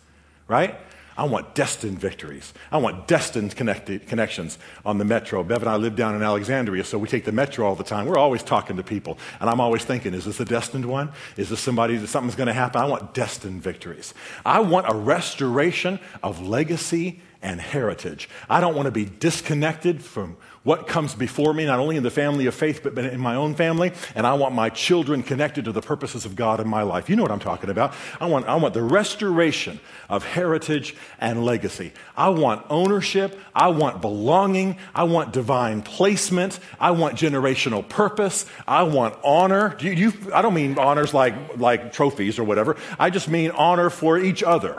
right? 0.46 0.76
I 1.14 1.24
want 1.24 1.54
destined 1.56 1.98
victories. 1.98 2.54
I 2.70 2.78
want 2.78 3.08
destined 3.08 3.56
connections 3.56 4.56
on 4.86 4.98
the 4.98 5.04
metro. 5.04 5.42
Bev 5.42 5.62
and 5.62 5.68
I 5.68 5.74
live 5.74 5.96
down 5.96 6.14
in 6.14 6.22
Alexandria, 6.22 6.84
so 6.84 6.96
we 6.96 7.08
take 7.08 7.24
the 7.24 7.32
metro 7.32 7.66
all 7.66 7.74
the 7.74 7.82
time. 7.82 8.06
We're 8.06 8.18
always 8.18 8.44
talking 8.44 8.76
to 8.76 8.84
people. 8.84 9.18
And 9.40 9.50
I'm 9.50 9.60
always 9.60 9.84
thinking, 9.84 10.14
is 10.14 10.24
this 10.24 10.38
a 10.38 10.44
destined 10.44 10.86
one? 10.86 11.10
Is 11.36 11.50
this 11.50 11.58
somebody 11.58 11.96
that 11.96 12.06
something's 12.06 12.36
going 12.36 12.46
to 12.46 12.52
happen? 12.52 12.80
I 12.80 12.84
want 12.84 13.14
destined 13.14 13.62
victories. 13.62 14.14
I 14.46 14.60
want 14.60 14.88
a 14.88 14.94
restoration 14.94 15.98
of 16.22 16.40
legacy 16.40 17.20
and 17.42 17.60
heritage. 17.60 18.28
I 18.48 18.60
don't 18.60 18.74
want 18.74 18.86
to 18.86 18.92
be 18.92 19.04
disconnected 19.04 20.02
from 20.02 20.36
what 20.64 20.86
comes 20.86 21.14
before 21.14 21.54
me, 21.54 21.64
not 21.64 21.78
only 21.78 21.96
in 21.96 22.02
the 22.02 22.10
family 22.10 22.46
of 22.46 22.54
faith, 22.54 22.82
but 22.82 22.98
in 22.98 23.20
my 23.20 23.36
own 23.36 23.54
family. 23.54 23.92
And 24.14 24.26
I 24.26 24.34
want 24.34 24.54
my 24.54 24.68
children 24.68 25.22
connected 25.22 25.64
to 25.66 25.72
the 25.72 25.80
purposes 25.80 26.24
of 26.24 26.36
God 26.36 26.60
in 26.60 26.68
my 26.68 26.82
life. 26.82 27.08
You 27.08 27.16
know 27.16 27.22
what 27.22 27.30
I'm 27.30 27.38
talking 27.38 27.70
about. 27.70 27.94
I 28.20 28.26
want, 28.26 28.46
I 28.46 28.56
want 28.56 28.74
the 28.74 28.82
restoration 28.82 29.80
of 30.10 30.24
heritage 30.24 30.96
and 31.20 31.44
legacy. 31.44 31.92
I 32.16 32.30
want 32.30 32.66
ownership. 32.68 33.40
I 33.54 33.68
want 33.68 34.02
belonging. 34.02 34.76
I 34.94 35.04
want 35.04 35.32
divine 35.32 35.80
placement. 35.80 36.58
I 36.80 36.90
want 36.90 37.14
generational 37.14 37.88
purpose. 37.88 38.44
I 38.66 38.82
want 38.82 39.16
honor. 39.24 39.76
You, 39.80 39.92
you, 39.92 40.12
I 40.34 40.42
don't 40.42 40.54
mean 40.54 40.76
honors 40.78 41.14
like, 41.14 41.56
like 41.56 41.92
trophies 41.92 42.38
or 42.38 42.44
whatever. 42.44 42.76
I 42.98 43.10
just 43.10 43.28
mean 43.28 43.52
honor 43.52 43.90
for 43.90 44.18
each 44.18 44.42
other. 44.42 44.76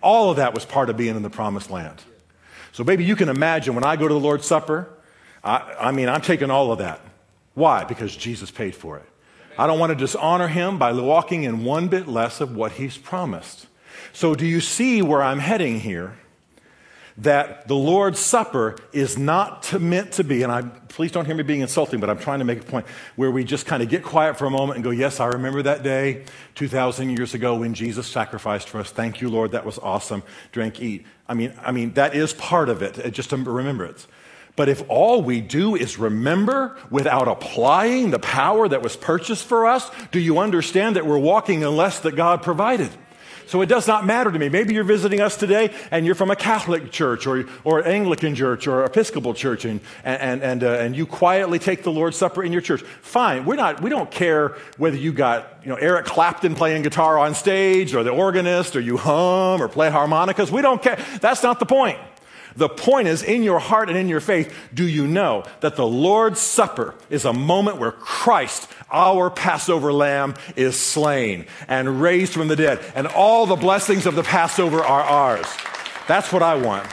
All 0.00 0.30
of 0.30 0.36
that 0.36 0.54
was 0.54 0.64
part 0.64 0.90
of 0.90 0.96
being 0.96 1.16
in 1.16 1.22
the 1.22 1.30
promised 1.30 1.70
land. 1.70 2.02
So, 2.72 2.84
baby, 2.84 3.04
you 3.04 3.16
can 3.16 3.28
imagine 3.28 3.74
when 3.74 3.84
I 3.84 3.96
go 3.96 4.06
to 4.06 4.14
the 4.14 4.20
Lord's 4.20 4.46
Supper, 4.46 4.88
I, 5.42 5.74
I 5.80 5.92
mean, 5.92 6.08
I'm 6.08 6.20
taking 6.20 6.50
all 6.50 6.70
of 6.70 6.78
that. 6.78 7.00
Why? 7.54 7.84
Because 7.84 8.14
Jesus 8.14 8.50
paid 8.50 8.74
for 8.74 8.98
it. 8.98 9.04
I 9.58 9.66
don't 9.66 9.80
want 9.80 9.90
to 9.90 9.96
dishonor 9.96 10.46
him 10.46 10.78
by 10.78 10.92
walking 10.92 11.42
in 11.42 11.64
one 11.64 11.88
bit 11.88 12.06
less 12.06 12.40
of 12.40 12.54
what 12.54 12.72
he's 12.72 12.96
promised. 12.96 13.66
So, 14.12 14.34
do 14.34 14.46
you 14.46 14.60
see 14.60 15.02
where 15.02 15.22
I'm 15.22 15.40
heading 15.40 15.80
here? 15.80 16.16
That 17.18 17.66
the 17.66 17.74
Lord's 17.74 18.20
Supper 18.20 18.76
is 18.92 19.18
not 19.18 19.64
to, 19.64 19.80
meant 19.80 20.12
to 20.12 20.24
be, 20.24 20.44
and 20.44 20.52
I, 20.52 20.62
please 20.62 21.10
don't 21.10 21.24
hear 21.24 21.34
me 21.34 21.42
being 21.42 21.60
insulting, 21.60 21.98
but 21.98 22.08
I'm 22.08 22.18
trying 22.18 22.38
to 22.38 22.44
make 22.44 22.60
a 22.60 22.64
point 22.64 22.86
where 23.16 23.30
we 23.30 23.42
just 23.42 23.66
kind 23.66 23.82
of 23.82 23.88
get 23.88 24.04
quiet 24.04 24.38
for 24.38 24.46
a 24.46 24.50
moment 24.50 24.76
and 24.76 24.84
go, 24.84 24.90
Yes, 24.90 25.18
I 25.18 25.26
remember 25.26 25.62
that 25.62 25.82
day 25.82 26.24
2,000 26.54 27.10
years 27.10 27.34
ago 27.34 27.56
when 27.56 27.74
Jesus 27.74 28.06
sacrificed 28.06 28.68
for 28.68 28.78
us. 28.78 28.90
Thank 28.90 29.20
you, 29.20 29.28
Lord. 29.28 29.50
That 29.50 29.66
was 29.66 29.78
awesome. 29.78 30.22
Drink, 30.52 30.80
eat. 30.80 31.06
I 31.28 31.34
mean, 31.34 31.52
I 31.60 31.72
mean 31.72 31.92
that 31.94 32.14
is 32.14 32.32
part 32.34 32.68
of 32.68 32.82
it, 32.82 33.04
uh, 33.04 33.10
just 33.10 33.30
to 33.30 33.36
remember 33.36 33.84
it. 33.84 34.06
But 34.54 34.68
if 34.68 34.82
all 34.88 35.22
we 35.22 35.40
do 35.40 35.74
is 35.74 35.98
remember 35.98 36.76
without 36.90 37.26
applying 37.26 38.10
the 38.10 38.18
power 38.18 38.68
that 38.68 38.82
was 38.82 38.96
purchased 38.96 39.44
for 39.44 39.66
us, 39.66 39.90
do 40.12 40.20
you 40.20 40.38
understand 40.38 40.96
that 40.96 41.06
we're 41.06 41.18
walking 41.18 41.62
in 41.62 41.76
less 41.76 41.98
that 42.00 42.16
God 42.16 42.42
provided? 42.42 42.90
So 43.48 43.62
it 43.62 43.66
does 43.66 43.88
not 43.88 44.04
matter 44.04 44.30
to 44.30 44.38
me. 44.38 44.50
Maybe 44.50 44.74
you're 44.74 44.84
visiting 44.84 45.22
us 45.22 45.34
today 45.34 45.74
and 45.90 46.04
you're 46.04 46.14
from 46.14 46.30
a 46.30 46.36
Catholic 46.36 46.92
church 46.92 47.26
or, 47.26 47.46
or 47.64 47.82
Anglican 47.82 48.34
church 48.34 48.66
or 48.66 48.84
Episcopal 48.84 49.32
church 49.32 49.64
and, 49.64 49.80
and, 50.04 50.42
and, 50.42 50.62
uh, 50.62 50.72
and 50.72 50.94
you 50.94 51.06
quietly 51.06 51.58
take 51.58 51.82
the 51.82 51.90
Lord's 51.90 52.18
Supper 52.18 52.44
in 52.44 52.52
your 52.52 52.60
church. 52.60 52.82
Fine. 52.82 53.46
We're 53.46 53.56
not, 53.56 53.80
we 53.80 53.88
don't 53.88 54.10
care 54.10 54.58
whether 54.76 54.98
you 54.98 55.14
got 55.14 55.60
you 55.62 55.70
know, 55.70 55.76
Eric 55.76 56.04
Clapton 56.04 56.56
playing 56.56 56.82
guitar 56.82 57.18
on 57.18 57.34
stage 57.34 57.94
or 57.94 58.04
the 58.04 58.10
organist 58.10 58.76
or 58.76 58.80
you 58.80 58.98
hum 58.98 59.62
or 59.62 59.68
play 59.68 59.88
harmonicas. 59.88 60.50
We 60.50 60.60
don't 60.60 60.82
care. 60.82 61.02
That's 61.22 61.42
not 61.42 61.58
the 61.58 61.66
point. 61.66 61.98
The 62.58 62.68
point 62.68 63.06
is, 63.06 63.22
in 63.22 63.44
your 63.44 63.60
heart 63.60 63.88
and 63.88 63.96
in 63.96 64.08
your 64.08 64.18
faith, 64.18 64.52
do 64.74 64.84
you 64.84 65.06
know 65.06 65.44
that 65.60 65.76
the 65.76 65.86
Lord's 65.86 66.40
Supper 66.40 66.96
is 67.08 67.24
a 67.24 67.32
moment 67.32 67.78
where 67.78 67.92
Christ, 67.92 68.68
our 68.90 69.30
Passover 69.30 69.92
lamb, 69.92 70.34
is 70.56 70.76
slain 70.76 71.46
and 71.68 72.02
raised 72.02 72.32
from 72.32 72.48
the 72.48 72.56
dead, 72.56 72.80
and 72.96 73.06
all 73.06 73.46
the 73.46 73.54
blessings 73.54 74.06
of 74.06 74.16
the 74.16 74.24
Passover 74.24 74.82
are 74.82 75.02
ours? 75.02 75.46
That's 76.08 76.32
what 76.32 76.42
I 76.42 76.56
want. 76.56 76.84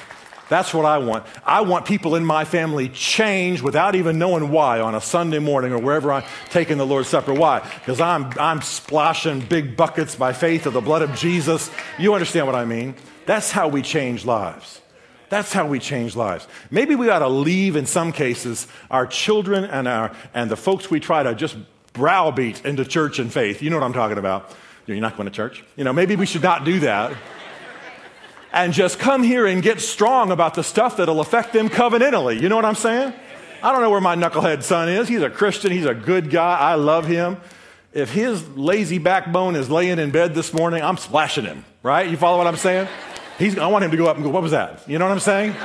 That's 0.50 0.72
what 0.72 0.86
I 0.86 1.00
want. 1.00 1.26
I 1.44 1.62
want 1.62 1.88
people 1.88 2.14
in 2.14 2.24
my 2.24 2.46
family 2.46 2.88
change 2.90 3.64
without 3.64 3.96
even 3.96 4.20
knowing 4.20 4.52
why 4.52 4.82
on 4.82 4.94
a 4.94 5.02
Sunday 5.02 5.40
morning 5.40 5.72
or 5.72 5.80
wherever 5.80 6.12
I'm 6.12 6.26
taking 6.52 6.78
the 6.78 6.86
Lord's 6.86 7.10
Supper. 7.10 7.34
Why? 7.34 7.68
Because 7.80 8.00
I'm, 8.00 8.32
I'm 8.40 8.62
splashing 8.62 9.40
big 9.40 9.76
buckets 9.76 10.16
by 10.16 10.32
faith 10.32 10.68
of 10.68 10.74
the 10.74 10.82
blood 10.82 11.02
of 11.02 11.16
Jesus. 11.16 11.72
You 11.98 12.14
understand 12.14 12.46
what 12.46 12.54
I 12.54 12.66
mean? 12.66 12.94
That's 13.26 13.50
how 13.50 13.68
we 13.68 13.82
change 13.82 14.26
lives. 14.26 14.82
That's 15.36 15.52
how 15.52 15.68
we 15.68 15.80
change 15.80 16.16
lives. 16.16 16.48
Maybe 16.72 16.96
we 16.96 17.10
ought 17.10 17.20
to 17.20 17.28
leave, 17.28 17.76
in 17.76 17.86
some 17.86 18.14
cases, 18.14 18.70
our 18.90 19.06
children 19.06 19.66
and, 19.66 19.86
our, 19.86 20.16
and 20.34 20.50
the 20.50 20.56
folks 20.56 20.90
we 20.90 21.02
try 21.02 21.24
to 21.24 21.36
just 21.36 21.58
browbeat 21.92 22.64
into 22.64 22.86
church 22.86 23.20
and 23.20 23.34
faith. 23.34 23.62
You 23.62 23.70
know 23.70 23.76
what 23.76 23.84
I'm 23.84 23.92
talking 23.92 24.18
about. 24.18 24.56
You're 24.88 24.96
not 25.02 25.18
going 25.18 25.28
to 25.28 25.36
church. 25.36 25.62
You 25.76 25.84
know, 25.84 25.92
maybe 25.92 26.16
we 26.16 26.26
should 26.26 26.42
not 26.42 26.64
do 26.64 26.80
that. 26.80 27.18
And 28.54 28.72
just 28.72 28.98
come 28.98 29.24
here 29.24 29.46
and 29.46 29.62
get 29.62 29.82
strong 29.82 30.32
about 30.32 30.54
the 30.54 30.64
stuff 30.64 30.96
that'll 30.96 31.20
affect 31.20 31.52
them 31.52 31.68
covenantally. 31.68 32.40
You 32.40 32.48
know 32.48 32.56
what 32.56 32.64
I'm 32.64 32.76
saying? 32.76 33.12
I 33.62 33.74
don't 33.74 33.82
know 33.82 33.90
where 33.90 34.00
my 34.00 34.16
knucklehead 34.16 34.64
son 34.64 34.88
is. 34.88 35.10
He's 35.10 35.22
a 35.22 35.30
Christian. 35.30 35.70
He's 35.70 35.86
a 35.86 35.94
good 35.94 36.30
guy. 36.30 36.58
I 36.58 36.76
love 36.76 37.08
him. 37.08 37.36
If 37.92 38.10
his 38.10 38.48
lazy 38.56 39.00
backbone 39.00 39.58
is 39.58 39.70
laying 39.70 40.00
in 40.00 40.12
bed 40.12 40.34
this 40.34 40.54
morning, 40.54 40.82
I'm 40.82 40.96
splashing 40.96 41.44
him, 41.44 41.66
right? 41.84 42.10
You 42.10 42.16
follow 42.16 42.38
what 42.38 42.48
I'm 42.48 42.56
saying? 42.56 42.88
He's, 43.38 43.58
I 43.58 43.68
want 43.68 43.84
him 43.84 43.92
to 43.92 43.98
go 43.98 44.08
up 44.08 44.16
and 44.16 44.26
go, 44.26 44.32
What 44.32 44.42
was 44.42 44.52
that? 44.52 44.88
You 44.88 44.98
know 44.98 45.06
what 45.06 45.12
I'm 45.12 45.20
saying? 45.20 45.56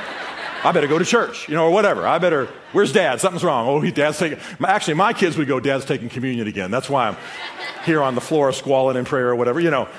I 0.63 0.71
better 0.71 0.87
go 0.87 0.99
to 0.99 1.05
church, 1.05 1.49
you 1.49 1.55
know, 1.55 1.65
or 1.65 1.71
whatever. 1.71 2.07
I 2.07 2.19
better, 2.19 2.45
where's 2.71 2.93
dad? 2.93 3.19
Something's 3.19 3.43
wrong. 3.43 3.67
Oh, 3.67 3.81
he, 3.81 3.89
dad's 3.89 4.19
taking, 4.19 4.37
actually, 4.63 4.93
my 4.93 5.11
kids 5.11 5.35
would 5.37 5.47
go, 5.47 5.59
Dad's 5.59 5.85
taking 5.85 6.07
communion 6.07 6.47
again. 6.47 6.69
That's 6.69 6.87
why 6.87 7.07
I'm 7.07 7.17
here 7.83 8.03
on 8.03 8.13
the 8.13 8.21
floor 8.21 8.53
squalling 8.53 8.95
in 8.95 9.05
prayer 9.05 9.29
or 9.29 9.35
whatever, 9.35 9.59
you 9.59 9.71
know. 9.71 9.89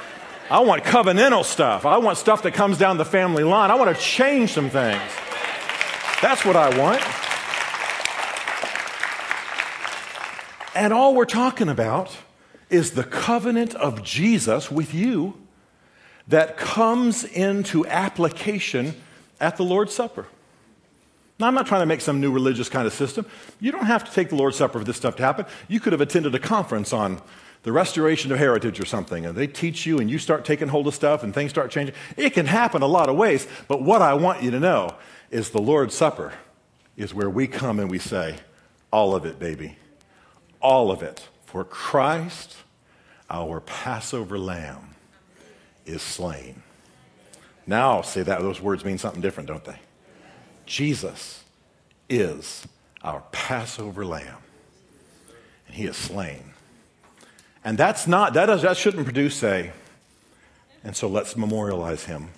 I 0.48 0.60
want 0.60 0.84
covenantal 0.84 1.44
stuff. 1.44 1.84
I 1.84 1.96
want 1.98 2.18
stuff 2.18 2.42
that 2.42 2.54
comes 2.54 2.78
down 2.78 2.96
the 2.96 3.04
family 3.04 3.42
line. 3.42 3.70
I 3.70 3.74
want 3.74 3.96
to 3.96 4.00
change 4.00 4.52
some 4.52 4.70
things. 4.70 5.00
That's 6.20 6.44
what 6.44 6.54
I 6.54 6.78
want. 6.78 7.02
And 10.76 10.92
all 10.92 11.14
we're 11.14 11.24
talking 11.24 11.68
about 11.68 12.16
is 12.70 12.92
the 12.92 13.04
covenant 13.04 13.74
of 13.74 14.02
Jesus 14.04 14.70
with 14.70 14.94
you 14.94 15.34
that 16.28 16.56
comes 16.56 17.24
into 17.24 17.86
application 17.86 18.94
at 19.40 19.56
the 19.56 19.64
Lord's 19.64 19.92
Supper. 19.92 20.26
Now, 21.38 21.48
I'm 21.48 21.54
not 21.54 21.66
trying 21.66 21.82
to 21.82 21.86
make 21.86 22.00
some 22.00 22.20
new 22.20 22.30
religious 22.30 22.68
kind 22.68 22.86
of 22.86 22.92
system. 22.92 23.26
You 23.58 23.72
don't 23.72 23.86
have 23.86 24.04
to 24.04 24.12
take 24.12 24.28
the 24.28 24.36
Lord's 24.36 24.56
Supper 24.56 24.78
for 24.78 24.84
this 24.84 24.96
stuff 24.96 25.16
to 25.16 25.22
happen. 25.22 25.46
You 25.66 25.80
could 25.80 25.92
have 25.92 26.00
attended 26.00 26.34
a 26.34 26.38
conference 26.38 26.92
on 26.92 27.20
the 27.64 27.72
restoration 27.72 28.32
of 28.32 28.38
heritage 28.38 28.80
or 28.80 28.84
something, 28.84 29.24
and 29.26 29.36
they 29.36 29.46
teach 29.46 29.86
you 29.86 29.98
and 29.98 30.10
you 30.10 30.18
start 30.18 30.44
taking 30.44 30.68
hold 30.68 30.86
of 30.86 30.94
stuff 30.94 31.22
and 31.22 31.32
things 31.32 31.50
start 31.50 31.70
changing. 31.70 31.94
It 32.16 32.30
can 32.30 32.46
happen 32.46 32.82
a 32.82 32.86
lot 32.86 33.08
of 33.08 33.16
ways, 33.16 33.46
but 33.68 33.82
what 33.82 34.02
I 34.02 34.14
want 34.14 34.42
you 34.42 34.50
to 34.52 34.60
know 34.60 34.96
is 35.30 35.50
the 35.50 35.60
Lord's 35.60 35.94
Supper 35.94 36.32
is 36.96 37.14
where 37.14 37.30
we 37.30 37.46
come 37.46 37.78
and 37.78 37.90
we 37.90 37.98
say, 37.98 38.36
all 38.92 39.14
of 39.14 39.24
it, 39.24 39.38
baby. 39.38 39.76
All 40.60 40.90
of 40.90 41.02
it. 41.02 41.28
For 41.46 41.64
Christ, 41.64 42.56
our 43.30 43.60
Passover 43.60 44.38
lamb, 44.38 44.91
is 45.86 46.02
slain. 46.02 46.62
Now, 47.66 48.02
say 48.02 48.22
that 48.22 48.40
those 48.40 48.60
words 48.60 48.84
mean 48.84 48.98
something 48.98 49.20
different, 49.20 49.48
don't 49.48 49.64
they? 49.64 49.78
Jesus 50.66 51.44
is 52.08 52.66
our 53.02 53.22
Passover 53.32 54.04
lamb, 54.04 54.38
and 55.66 55.76
he 55.76 55.86
is 55.86 55.96
slain. 55.96 56.52
And 57.64 57.78
that's 57.78 58.06
not, 58.06 58.34
that, 58.34 58.46
does, 58.46 58.62
that 58.62 58.76
shouldn't 58.76 59.04
produce 59.04 59.42
a, 59.44 59.72
and 60.82 60.96
so 60.96 61.08
let's 61.08 61.36
memorialize 61.36 62.04
him. 62.04 62.28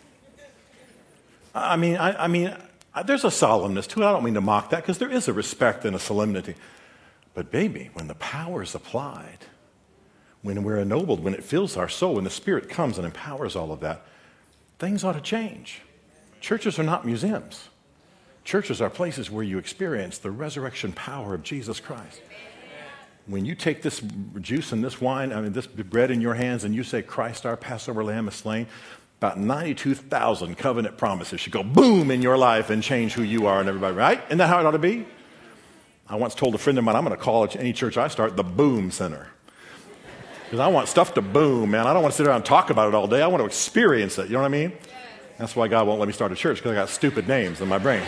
I 1.55 1.77
mean, 1.77 1.97
I, 1.97 2.25
I 2.25 2.27
mean, 2.27 2.55
there's 3.07 3.25
a 3.25 3.29
solemnness 3.29 3.87
to 3.89 4.03
it. 4.03 4.05
I 4.05 4.13
don't 4.13 4.25
mean 4.25 4.35
to 4.35 4.41
mock 4.41 4.71
that 4.71 4.83
because 4.83 4.99
there 4.99 5.11
is 5.11 5.29
a 5.29 5.33
respect 5.33 5.85
and 5.85 5.97
a 5.97 5.99
solemnity. 5.99 6.55
But, 7.33 7.51
baby, 7.51 7.91
when 7.95 8.07
the 8.07 8.15
power 8.15 8.63
is 8.63 8.75
applied, 8.75 9.39
when 10.45 10.63
we're 10.63 10.77
ennobled, 10.77 11.25
when 11.25 11.33
it 11.33 11.43
fills 11.43 11.77
our 11.77 11.89
soul, 11.89 12.17
when 12.17 12.25
the 12.25 12.31
Spirit 12.31 12.69
comes 12.69 12.99
and 12.99 13.07
empowers 13.07 13.57
all 13.57 13.73
of 13.73 13.81
that, 13.81 14.07
things 14.79 15.03
ought 15.03 15.15
to 15.15 15.21
change. 15.23 15.81
Churches 16.41 16.79
are 16.79 16.83
not 16.83 17.07
museums. 17.07 17.71
Churches 18.45 18.83
are 18.83 18.91
places 18.91 19.31
where 19.31 19.43
you 19.43 19.57
experience 19.57 20.19
the 20.19 20.31
resurrection 20.31 20.93
power 20.93 21.33
of 21.33 21.43
Jesus 21.43 21.81
Christ. 21.81 22.21
When 23.27 23.47
you 23.47 23.55
take 23.55 23.81
this 23.81 24.03
juice 24.39 24.73
and 24.73 24.85
this 24.85 25.01
wine, 25.01 25.33
I 25.33 25.41
mean, 25.41 25.55
this 25.55 25.67
bread 25.67 26.11
in 26.11 26.21
your 26.21 26.35
hands, 26.35 26.65
and 26.65 26.75
you 26.75 26.85
say, 26.85 27.01
Christ, 27.01 27.47
our 27.47 27.57
Passover 27.57 28.05
lamb 28.05 28.29
is 28.29 28.35
slain, 28.35 28.67
about 29.17 29.39
92,000 29.39 30.59
covenant 30.59 30.99
promises 30.99 31.41
should 31.41 31.55
go 31.55 31.63
boom 31.63 32.11
in 32.11 32.21
your 32.21 32.37
life 32.37 32.69
and 32.69 32.83
change 32.83 33.15
who 33.15 33.23
you 33.23 33.47
are 33.47 33.61
and 33.61 33.69
everybody, 33.71 33.97
right? 33.97 34.23
Isn't 34.27 34.37
that 34.37 34.49
how 34.49 34.61
it 34.61 34.67
ought 34.67 34.73
to 34.73 34.79
be? 34.79 35.07
I 36.07 36.17
once 36.17 36.35
told 36.35 36.55
a 36.55 36.59
friend 36.59 36.79
of 36.79 36.85
mine, 36.85 36.97
I'm 36.97 37.05
going 37.07 37.17
to 37.17 37.23
call 37.23 37.49
any 37.59 37.73
church 37.73 37.97
I 37.97 38.09
start 38.09 38.37
the 38.37 38.45
Boom 38.45 38.91
Center. 38.91 39.29
Because 40.55 40.69
I 40.69 40.69
want 40.69 40.87
stuff 40.87 41.15
to 41.15 41.21
boom, 41.21 41.73
man. 41.73 41.85
I 41.85 41.93
don't 41.93 42.03
want 42.03 42.13
to 42.13 42.17
sit 42.17 42.29
around 42.29 42.37
and 42.37 42.45
talk 42.45 42.71
about 42.71 42.87
it 42.87 42.95
all 42.95 43.09
day. 43.09 43.21
I 43.21 43.27
want 43.27 43.41
to 43.41 43.45
experience 43.45 44.19
it. 44.19 44.29
You 44.29 44.35
know 44.35 44.43
what 44.43 44.45
I 44.45 44.51
mean? 44.51 44.73
That's 45.37 45.57
why 45.57 45.67
God 45.67 45.89
won't 45.89 45.99
let 45.99 46.07
me 46.07 46.13
start 46.13 46.31
a 46.31 46.37
church, 46.37 46.59
because 46.59 46.71
I 46.71 46.75
got 46.77 46.89
stupid 46.89 47.27
names 47.27 47.61
in 47.61 47.67
my 47.67 47.79
brain. 47.79 48.05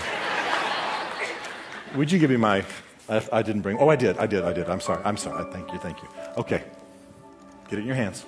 Would 1.96 2.12
you 2.12 2.20
give 2.20 2.30
me 2.30 2.36
my. 2.36 2.64
I, 3.08 3.20
I, 3.32 3.42
didn't 3.42 3.62
bring. 3.62 3.78
Oh, 3.78 3.88
I 3.88 3.96
did. 3.96 4.16
I 4.18 4.26
did. 4.26 4.44
I 4.44 4.52
did. 4.52 4.70
I'm 4.70 4.80
sorry. 4.80 5.02
I'm 5.04 5.16
sorry. 5.16 5.44
Thank 5.52 5.72
you. 5.72 5.80
Thank 5.80 6.00
you. 6.00 6.08
Okay. 6.36 6.62
Get 7.68 7.80
it 7.80 7.82
in 7.82 7.86
your 7.88 7.96
hands. 7.96 8.24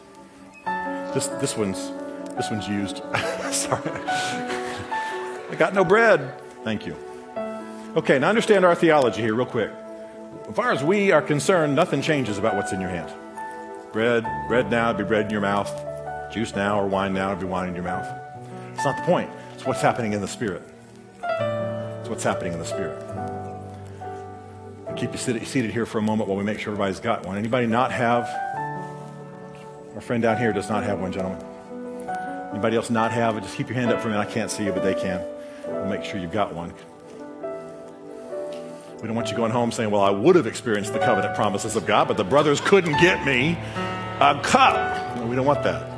This, 1.14 1.28
this 1.40 1.56
one's 1.56 1.92
this 2.34 2.50
one's 2.50 2.66
used. 2.66 2.96
sorry. 3.52 3.88
I 5.48 5.54
got 5.56 5.74
no 5.74 5.84
bread. 5.84 6.34
Thank 6.64 6.86
you. 6.86 6.96
Okay, 7.94 8.18
now 8.18 8.30
understand 8.30 8.64
our 8.64 8.74
theology 8.74 9.22
here, 9.22 9.36
real 9.36 9.46
quick. 9.46 9.70
As 10.48 10.56
far 10.56 10.72
as 10.72 10.82
we 10.82 11.12
are 11.12 11.22
concerned, 11.22 11.76
nothing 11.76 12.02
changes 12.02 12.36
about 12.36 12.56
what's 12.56 12.72
in 12.72 12.80
your 12.80 12.90
hand. 12.90 13.12
Bread, 13.92 14.26
bread 14.48 14.70
now, 14.70 14.90
it'd 14.90 14.98
be 14.98 15.04
bread 15.04 15.26
in 15.26 15.30
your 15.30 15.40
mouth. 15.40 15.72
Juice 16.32 16.54
now 16.54 16.78
or 16.78 16.86
wine 16.86 17.14
now, 17.14 17.28
it'd 17.28 17.40
be 17.40 17.46
wine 17.46 17.68
in 17.68 17.74
your 17.74 17.84
mouth. 17.84 18.06
It's 18.74 18.84
not 18.84 18.96
the 18.96 19.02
point. 19.02 19.30
It's 19.54 19.64
what's 19.64 19.80
happening 19.80 20.12
in 20.12 20.20
the 20.20 20.28
Spirit. 20.28 20.62
It's 21.22 22.08
what's 22.08 22.22
happening 22.22 22.52
in 22.52 22.58
the 22.58 22.64
Spirit. 22.64 23.02
I'll 24.86 24.94
keep 24.94 25.12
you 25.12 25.18
seated 25.18 25.70
here 25.70 25.86
for 25.86 25.98
a 25.98 26.02
moment 26.02 26.28
while 26.28 26.38
we 26.38 26.44
make 26.44 26.60
sure 26.60 26.72
everybody's 26.72 27.00
got 27.00 27.24
one. 27.26 27.38
Anybody 27.38 27.66
not 27.66 27.90
have? 27.90 28.28
Our 29.94 30.00
friend 30.00 30.22
down 30.22 30.36
here 30.36 30.52
does 30.52 30.68
not 30.68 30.84
have 30.84 31.00
one, 31.00 31.12
gentlemen. 31.12 31.42
Anybody 32.52 32.76
else 32.76 32.90
not 32.90 33.10
have 33.10 33.36
it? 33.36 33.42
Just 33.42 33.56
keep 33.56 33.68
your 33.68 33.76
hand 33.76 33.90
up 33.90 34.00
for 34.00 34.08
me. 34.08 34.16
I 34.16 34.26
can't 34.26 34.50
see 34.50 34.64
you, 34.64 34.72
but 34.72 34.82
they 34.84 34.94
can. 34.94 35.24
We'll 35.66 35.86
make 35.86 36.04
sure 36.04 36.20
you've 36.20 36.32
got 36.32 36.54
one. 36.54 36.72
We 39.00 39.06
don't 39.06 39.14
want 39.14 39.30
you 39.30 39.36
going 39.36 39.52
home 39.52 39.70
saying, 39.70 39.90
Well, 39.90 40.02
I 40.02 40.10
would 40.10 40.34
have 40.34 40.48
experienced 40.48 40.92
the 40.92 40.98
covenant 40.98 41.36
promises 41.36 41.76
of 41.76 41.86
God, 41.86 42.08
but 42.08 42.16
the 42.16 42.24
brothers 42.24 42.60
couldn't 42.60 43.00
get 43.00 43.24
me 43.24 43.56
a 44.20 44.40
cup. 44.42 45.16
No, 45.16 45.26
we 45.26 45.36
don't 45.36 45.46
want 45.46 45.62
that. 45.62 45.94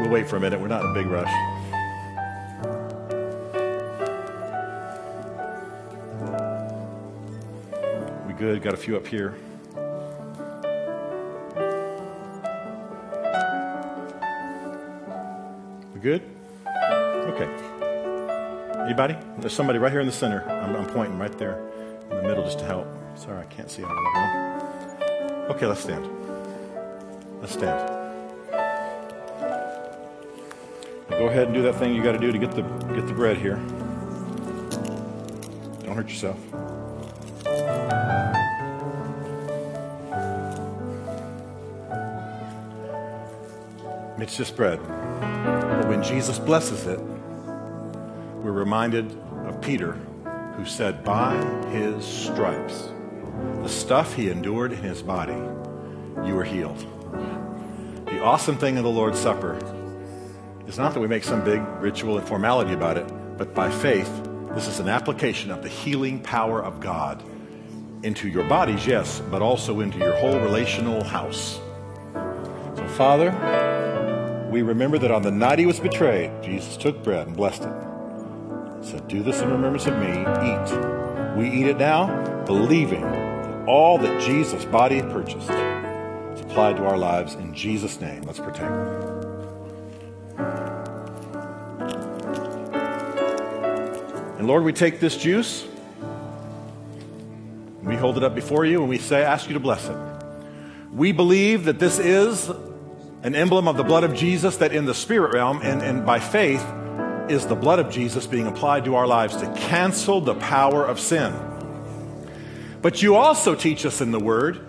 We'll 0.00 0.08
wait 0.08 0.28
for 0.28 0.36
a 0.36 0.40
minute. 0.40 0.58
We're 0.58 0.68
not 0.68 0.82
in 0.82 0.90
a 0.90 0.94
big 0.94 1.06
rush. 1.06 1.30
We 8.26 8.32
good? 8.32 8.62
Got 8.62 8.72
a 8.72 8.78
few 8.78 8.96
up 8.96 9.06
here. 9.06 9.34
We 15.92 16.00
good? 16.00 16.22
Okay. 16.66 17.71
Anybody? 18.84 19.16
There's 19.38 19.52
somebody 19.52 19.78
right 19.78 19.92
here 19.92 20.00
in 20.00 20.06
the 20.06 20.12
center. 20.12 20.42
I'm, 20.50 20.74
I'm, 20.74 20.86
pointing 20.86 21.18
right 21.18 21.36
there 21.38 21.58
in 22.10 22.16
the 22.16 22.22
middle 22.22 22.44
just 22.44 22.58
to 22.58 22.64
help. 22.64 22.86
Sorry, 23.14 23.40
I 23.40 23.44
can't 23.44 23.70
see 23.70 23.84
out 23.84 23.90
of 23.90 23.96
that. 23.96 25.46
Okay, 25.50 25.66
let's 25.66 25.80
stand. 25.80 26.08
Let's 27.40 27.52
stand. 27.52 27.88
Go 31.08 31.28
ahead 31.28 31.46
and 31.46 31.54
do 31.54 31.62
that 31.62 31.76
thing 31.76 31.94
you 31.94 32.02
got 32.02 32.12
to 32.12 32.18
do 32.18 32.32
to 32.32 32.38
get 32.38 32.50
the 32.52 32.62
get 32.94 33.06
the 33.06 33.12
bread 33.12 33.36
here. 33.36 33.56
Don't 35.84 35.94
hurt 35.94 36.08
yourself. 36.08 36.38
It's 44.32 44.38
just 44.38 44.56
bread. 44.56 44.80
But 44.88 45.88
when 45.88 46.02
Jesus 46.02 46.38
blesses 46.38 46.86
it, 46.86 46.98
reminded 48.62 49.10
of 49.44 49.60
Peter, 49.60 49.94
who 50.56 50.64
said, 50.64 51.02
By 51.02 51.34
his 51.70 52.04
stripes, 52.04 52.90
the 53.60 53.68
stuff 53.68 54.14
he 54.14 54.30
endured 54.30 54.70
in 54.70 54.78
his 54.78 55.02
body, 55.02 55.36
you 56.24 56.36
were 56.36 56.44
healed. 56.44 56.78
The 58.06 58.22
awesome 58.22 58.56
thing 58.56 58.78
of 58.78 58.84
the 58.84 58.90
Lord's 58.90 59.18
Supper 59.18 59.58
is 60.68 60.78
not 60.78 60.94
that 60.94 61.00
we 61.00 61.08
make 61.08 61.24
some 61.24 61.42
big 61.42 61.60
ritual 61.80 62.18
and 62.18 62.28
formality 62.28 62.72
about 62.72 62.96
it, 62.98 63.12
but 63.36 63.52
by 63.52 63.68
faith, 63.68 64.08
this 64.54 64.68
is 64.68 64.78
an 64.78 64.88
application 64.88 65.50
of 65.50 65.64
the 65.64 65.68
healing 65.68 66.20
power 66.20 66.62
of 66.62 66.78
God 66.78 67.20
into 68.04 68.28
your 68.28 68.44
bodies, 68.44 68.86
yes, 68.86 69.20
but 69.28 69.42
also 69.42 69.80
into 69.80 69.98
your 69.98 70.14
whole 70.18 70.38
relational 70.38 71.02
house. 71.02 71.58
So, 72.76 72.86
Father, 72.96 73.32
we 74.52 74.62
remember 74.62 74.98
that 74.98 75.10
on 75.10 75.22
the 75.22 75.32
night 75.32 75.58
he 75.58 75.66
was 75.66 75.80
betrayed, 75.80 76.30
Jesus 76.44 76.76
took 76.76 77.02
bread 77.02 77.26
and 77.26 77.36
blessed 77.36 77.62
it 77.62 77.91
said, 78.84 79.08
Do 79.08 79.22
this 79.22 79.40
in 79.40 79.50
remembrance 79.50 79.86
of 79.86 79.96
me. 79.98 80.10
Eat. 80.10 81.36
We 81.36 81.50
eat 81.50 81.66
it 81.66 81.78
now, 81.78 82.44
believing 82.44 83.04
all 83.66 83.98
that 83.98 84.20
Jesus' 84.20 84.64
body 84.64 85.00
purchased 85.00 85.50
is 85.50 86.40
applied 86.40 86.76
to 86.76 86.84
our 86.84 86.98
lives 86.98 87.34
in 87.34 87.54
Jesus' 87.54 88.00
name. 88.00 88.22
Let's 88.22 88.38
partake. 88.38 88.70
And 94.38 94.48
Lord, 94.48 94.64
we 94.64 94.72
take 94.72 94.98
this 94.98 95.16
juice, 95.16 95.64
we 97.82 97.94
hold 97.94 98.16
it 98.16 98.24
up 98.24 98.34
before 98.34 98.64
you, 98.64 98.80
and 98.80 98.88
we 98.88 98.98
say, 98.98 99.22
ask 99.22 99.46
you 99.46 99.54
to 99.54 99.60
bless 99.60 99.88
it. 99.88 99.96
We 100.92 101.12
believe 101.12 101.64
that 101.64 101.78
this 101.78 101.98
is 101.98 102.50
an 103.22 103.36
emblem 103.36 103.68
of 103.68 103.76
the 103.76 103.84
blood 103.84 104.02
of 104.02 104.14
Jesus, 104.14 104.56
that 104.56 104.72
in 104.72 104.84
the 104.84 104.94
spirit 104.94 105.32
realm 105.32 105.60
and, 105.62 105.80
and 105.80 106.04
by 106.04 106.18
faith, 106.18 106.64
is 107.30 107.46
the 107.46 107.54
blood 107.54 107.78
of 107.78 107.90
Jesus 107.90 108.26
being 108.26 108.46
applied 108.46 108.84
to 108.84 108.94
our 108.96 109.06
lives 109.06 109.36
to 109.36 109.46
cancel 109.54 110.20
the 110.20 110.34
power 110.34 110.84
of 110.84 110.98
sin. 111.00 111.32
But 112.80 113.02
you 113.02 113.14
also 113.14 113.54
teach 113.54 113.86
us 113.86 114.00
in 114.00 114.10
the 114.10 114.18
Word 114.18 114.60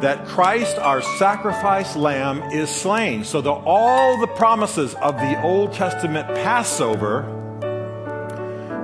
that 0.00 0.26
Christ, 0.26 0.78
our 0.78 1.00
sacrifice 1.00 1.96
lamb, 1.96 2.42
is 2.52 2.68
slain. 2.68 3.24
So 3.24 3.40
that 3.40 3.50
all 3.50 4.20
the 4.20 4.26
promises 4.26 4.94
of 4.94 5.16
the 5.16 5.40
Old 5.42 5.72
Testament 5.72 6.28
Passover 6.28 7.22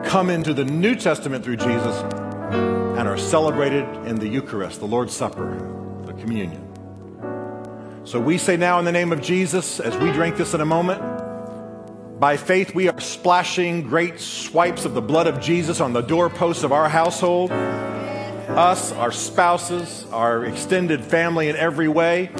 come 0.07 0.31
into 0.31 0.55
the 0.55 0.65
New 0.65 0.95
Testament 0.97 1.45
through 1.45 1.59
Jesus 1.59 1.97
and 2.55 3.07
are 3.07 3.19
celebrated 3.19 3.85
in 4.07 4.17
the 4.17 4.27
Eucharist, 4.27 4.81
the 4.81 4.87
Lord's 4.87 5.15
Supper, 5.15 5.57
the 6.07 6.15
communion. 6.15 6.67
So 8.05 8.19
we 8.19 8.39
say 8.39 8.57
now 8.57 8.79
in 8.79 8.85
the 8.87 8.93
name 8.93 9.13
of 9.13 9.21
Jesus, 9.21 9.79
as 9.79 9.97
we 9.99 10.11
drink 10.11 10.37
this 10.37 10.55
in 10.55 10.61
a 10.61 10.67
moment, 10.67 11.01
by 12.21 12.37
faith, 12.37 12.75
we 12.75 12.87
are 12.89 13.01
splashing 13.01 13.81
great 13.81 14.21
swipes 14.21 14.85
of 14.85 14.93
the 14.93 15.01
blood 15.01 15.27
of 15.27 15.41
Jesus 15.41 15.81
on 15.81 15.95
the 15.95 16.03
doorposts 16.03 16.65
of 16.65 16.71
our 16.71 16.87
household. 16.87 17.51
Us, 17.51 18.93
our 18.93 19.11
spouses, 19.11 20.05
our 20.13 20.45
extended 20.45 21.03
family 21.03 21.49
in 21.49 21.57
every 21.57 21.89
way, 21.89 22.31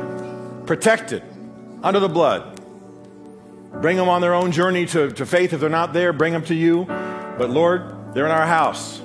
protected 0.67 1.23
under 1.83 1.99
the 1.99 2.11
blood. 2.11 2.61
Bring 3.81 3.97
them 3.97 4.11
on 4.11 4.21
their 4.21 4.35
own 4.35 4.53
journey 4.53 4.85
to, 4.85 5.13
to 5.13 5.25
faith. 5.25 5.55
If 5.55 5.61
they're 5.61 5.71
not 5.71 5.95
there, 5.95 6.13
bring 6.13 6.35
them 6.35 6.45
to 6.45 6.55
you. 6.55 6.85
But 6.85 7.49
Lord, 7.49 8.13
they're 8.13 8.27
in 8.27 8.33
our 8.33 8.47
house. 8.47 9.01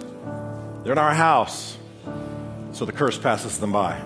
They're 0.83 0.91
in 0.91 0.97
our 0.97 1.13
house. 1.13 1.77
So 2.73 2.83
the 2.83 2.91
curse 2.91 3.17
passes 3.17 3.59
them 3.59 3.71
by. 3.71 4.01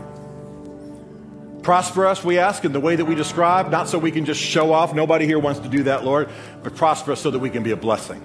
Prosper 1.64 2.06
us, 2.06 2.24
we 2.24 2.40
ask, 2.40 2.64
in 2.64 2.72
the 2.72 2.80
way 2.80 2.96
that 2.96 3.06
we 3.06 3.16
describe, 3.16 3.70
not 3.70 3.90
so 3.90 4.00
we 4.00 4.12
can 4.12 4.26
just 4.26 4.40
show 4.40 4.72
off. 4.72 4.94
Nobody 4.94 5.26
here 5.26 5.40
wants 5.40 5.60
to 5.60 5.68
do 5.68 5.84
that, 5.84 6.06
Lord, 6.06 6.30
but 6.64 6.76
prosper 6.76 7.12
us 7.12 7.22
so 7.22 7.32
that 7.32 7.40
we 7.40 7.50
can 7.50 7.64
be 7.64 7.72
a 7.72 7.76
blessing. 7.76 8.22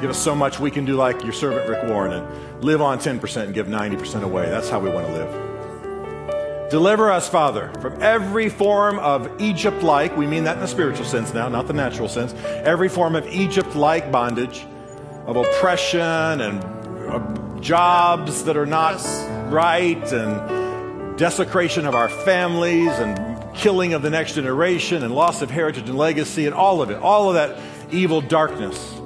Give 0.00 0.10
us 0.10 0.18
so 0.18 0.34
much 0.34 0.58
we 0.58 0.70
can 0.70 0.84
do 0.84 0.94
like 0.94 1.22
your 1.22 1.32
servant 1.32 1.68
Rick 1.68 1.88
Warren 1.88 2.12
and 2.12 2.64
live 2.64 2.82
on 2.82 2.98
10% 2.98 3.42
and 3.44 3.54
give 3.54 3.66
90% 3.66 4.22
away. 4.22 4.48
That's 4.48 4.68
how 4.68 4.80
we 4.80 4.90
want 4.90 5.06
to 5.06 5.12
live. 5.12 6.70
Deliver 6.70 7.10
us, 7.10 7.28
Father, 7.28 7.72
from 7.80 8.02
every 8.02 8.48
form 8.48 8.98
of 8.98 9.40
Egypt 9.40 9.82
like, 9.82 10.16
we 10.16 10.26
mean 10.26 10.44
that 10.44 10.56
in 10.56 10.60
the 10.60 10.68
spiritual 10.68 11.06
sense 11.06 11.32
now, 11.32 11.48
not 11.48 11.66
the 11.66 11.72
natural 11.72 12.08
sense, 12.08 12.34
every 12.64 12.88
form 12.88 13.14
of 13.14 13.26
Egypt 13.28 13.74
like 13.74 14.12
bondage, 14.12 14.66
of 15.26 15.36
oppression 15.36 16.00
and 16.00 16.64
uh, 17.08 17.60
jobs 17.60 18.44
that 18.44 18.56
are 18.56 18.66
not 18.66 19.02
right 19.50 20.12
and 20.12 20.57
desecration 21.18 21.86
of 21.86 21.94
our 21.94 22.08
families 22.08 22.90
and 22.90 23.54
killing 23.54 23.92
of 23.92 24.02
the 24.02 24.10
next 24.10 24.34
generation 24.34 25.02
and 25.02 25.14
loss 25.14 25.42
of 25.42 25.50
heritage 25.50 25.88
and 25.88 25.98
legacy 25.98 26.46
and 26.46 26.54
all 26.54 26.80
of 26.80 26.90
it, 26.90 26.96
all 26.96 27.28
of 27.28 27.34
that 27.34 27.58
evil 27.92 28.20
darkness 28.20 28.98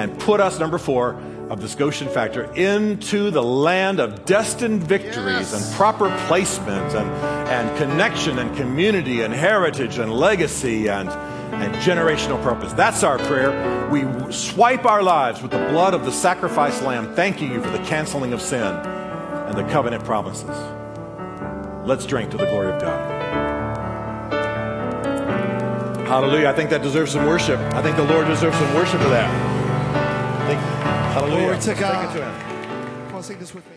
and 0.00 0.18
put 0.20 0.40
us, 0.40 0.58
number 0.58 0.78
four, 0.78 1.20
of 1.50 1.60
the 1.60 1.76
Goshen 1.76 2.08
factor 2.08 2.44
into 2.54 3.30
the 3.30 3.42
land 3.42 4.00
of 4.00 4.24
destined 4.24 4.82
victories 4.82 5.52
yes. 5.52 5.68
and 5.68 5.76
proper 5.76 6.08
placement 6.26 6.94
and, 6.94 7.10
and 7.50 7.76
connection 7.76 8.38
and 8.38 8.56
community 8.56 9.20
and 9.20 9.34
heritage 9.34 9.98
and 9.98 10.10
legacy 10.10 10.88
and, 10.88 11.10
and 11.10 11.74
generational 11.76 12.42
purpose. 12.42 12.72
That's 12.72 13.02
our 13.02 13.18
prayer. 13.18 13.88
We 13.90 14.06
swipe 14.32 14.86
our 14.86 15.02
lives 15.02 15.42
with 15.42 15.50
the 15.50 15.58
blood 15.58 15.92
of 15.92 16.06
the 16.06 16.12
sacrificed 16.12 16.82
lamb, 16.82 17.14
thanking 17.14 17.52
you 17.52 17.60
for 17.60 17.70
the 17.70 17.84
canceling 17.84 18.32
of 18.32 18.40
sin 18.40 18.62
and 18.62 19.54
the 19.54 19.64
covenant 19.64 20.04
promises. 20.04 20.79
Let's 21.84 22.06
drink 22.06 22.30
to 22.30 22.36
the 22.36 22.46
glory 22.46 22.72
of 22.72 22.80
God. 22.80 23.20
Hallelujah. 26.06 26.48
I 26.48 26.52
think 26.52 26.70
that 26.70 26.82
deserves 26.82 27.12
some 27.12 27.26
worship. 27.26 27.58
I 27.74 27.82
think 27.82 27.96
the 27.96 28.04
Lord 28.04 28.26
deserves 28.26 28.56
some 28.56 28.74
worship 28.74 29.00
for 29.00 29.08
that. 29.10 29.30
Hallelujah. 31.12 31.46
Glory 31.46 31.60
to 31.60 31.74
God. 31.74 32.16
Come 33.08 33.14
on, 33.14 33.22
sing 33.22 33.38
this 33.38 33.54
with 33.54 33.68
me. 33.68 33.76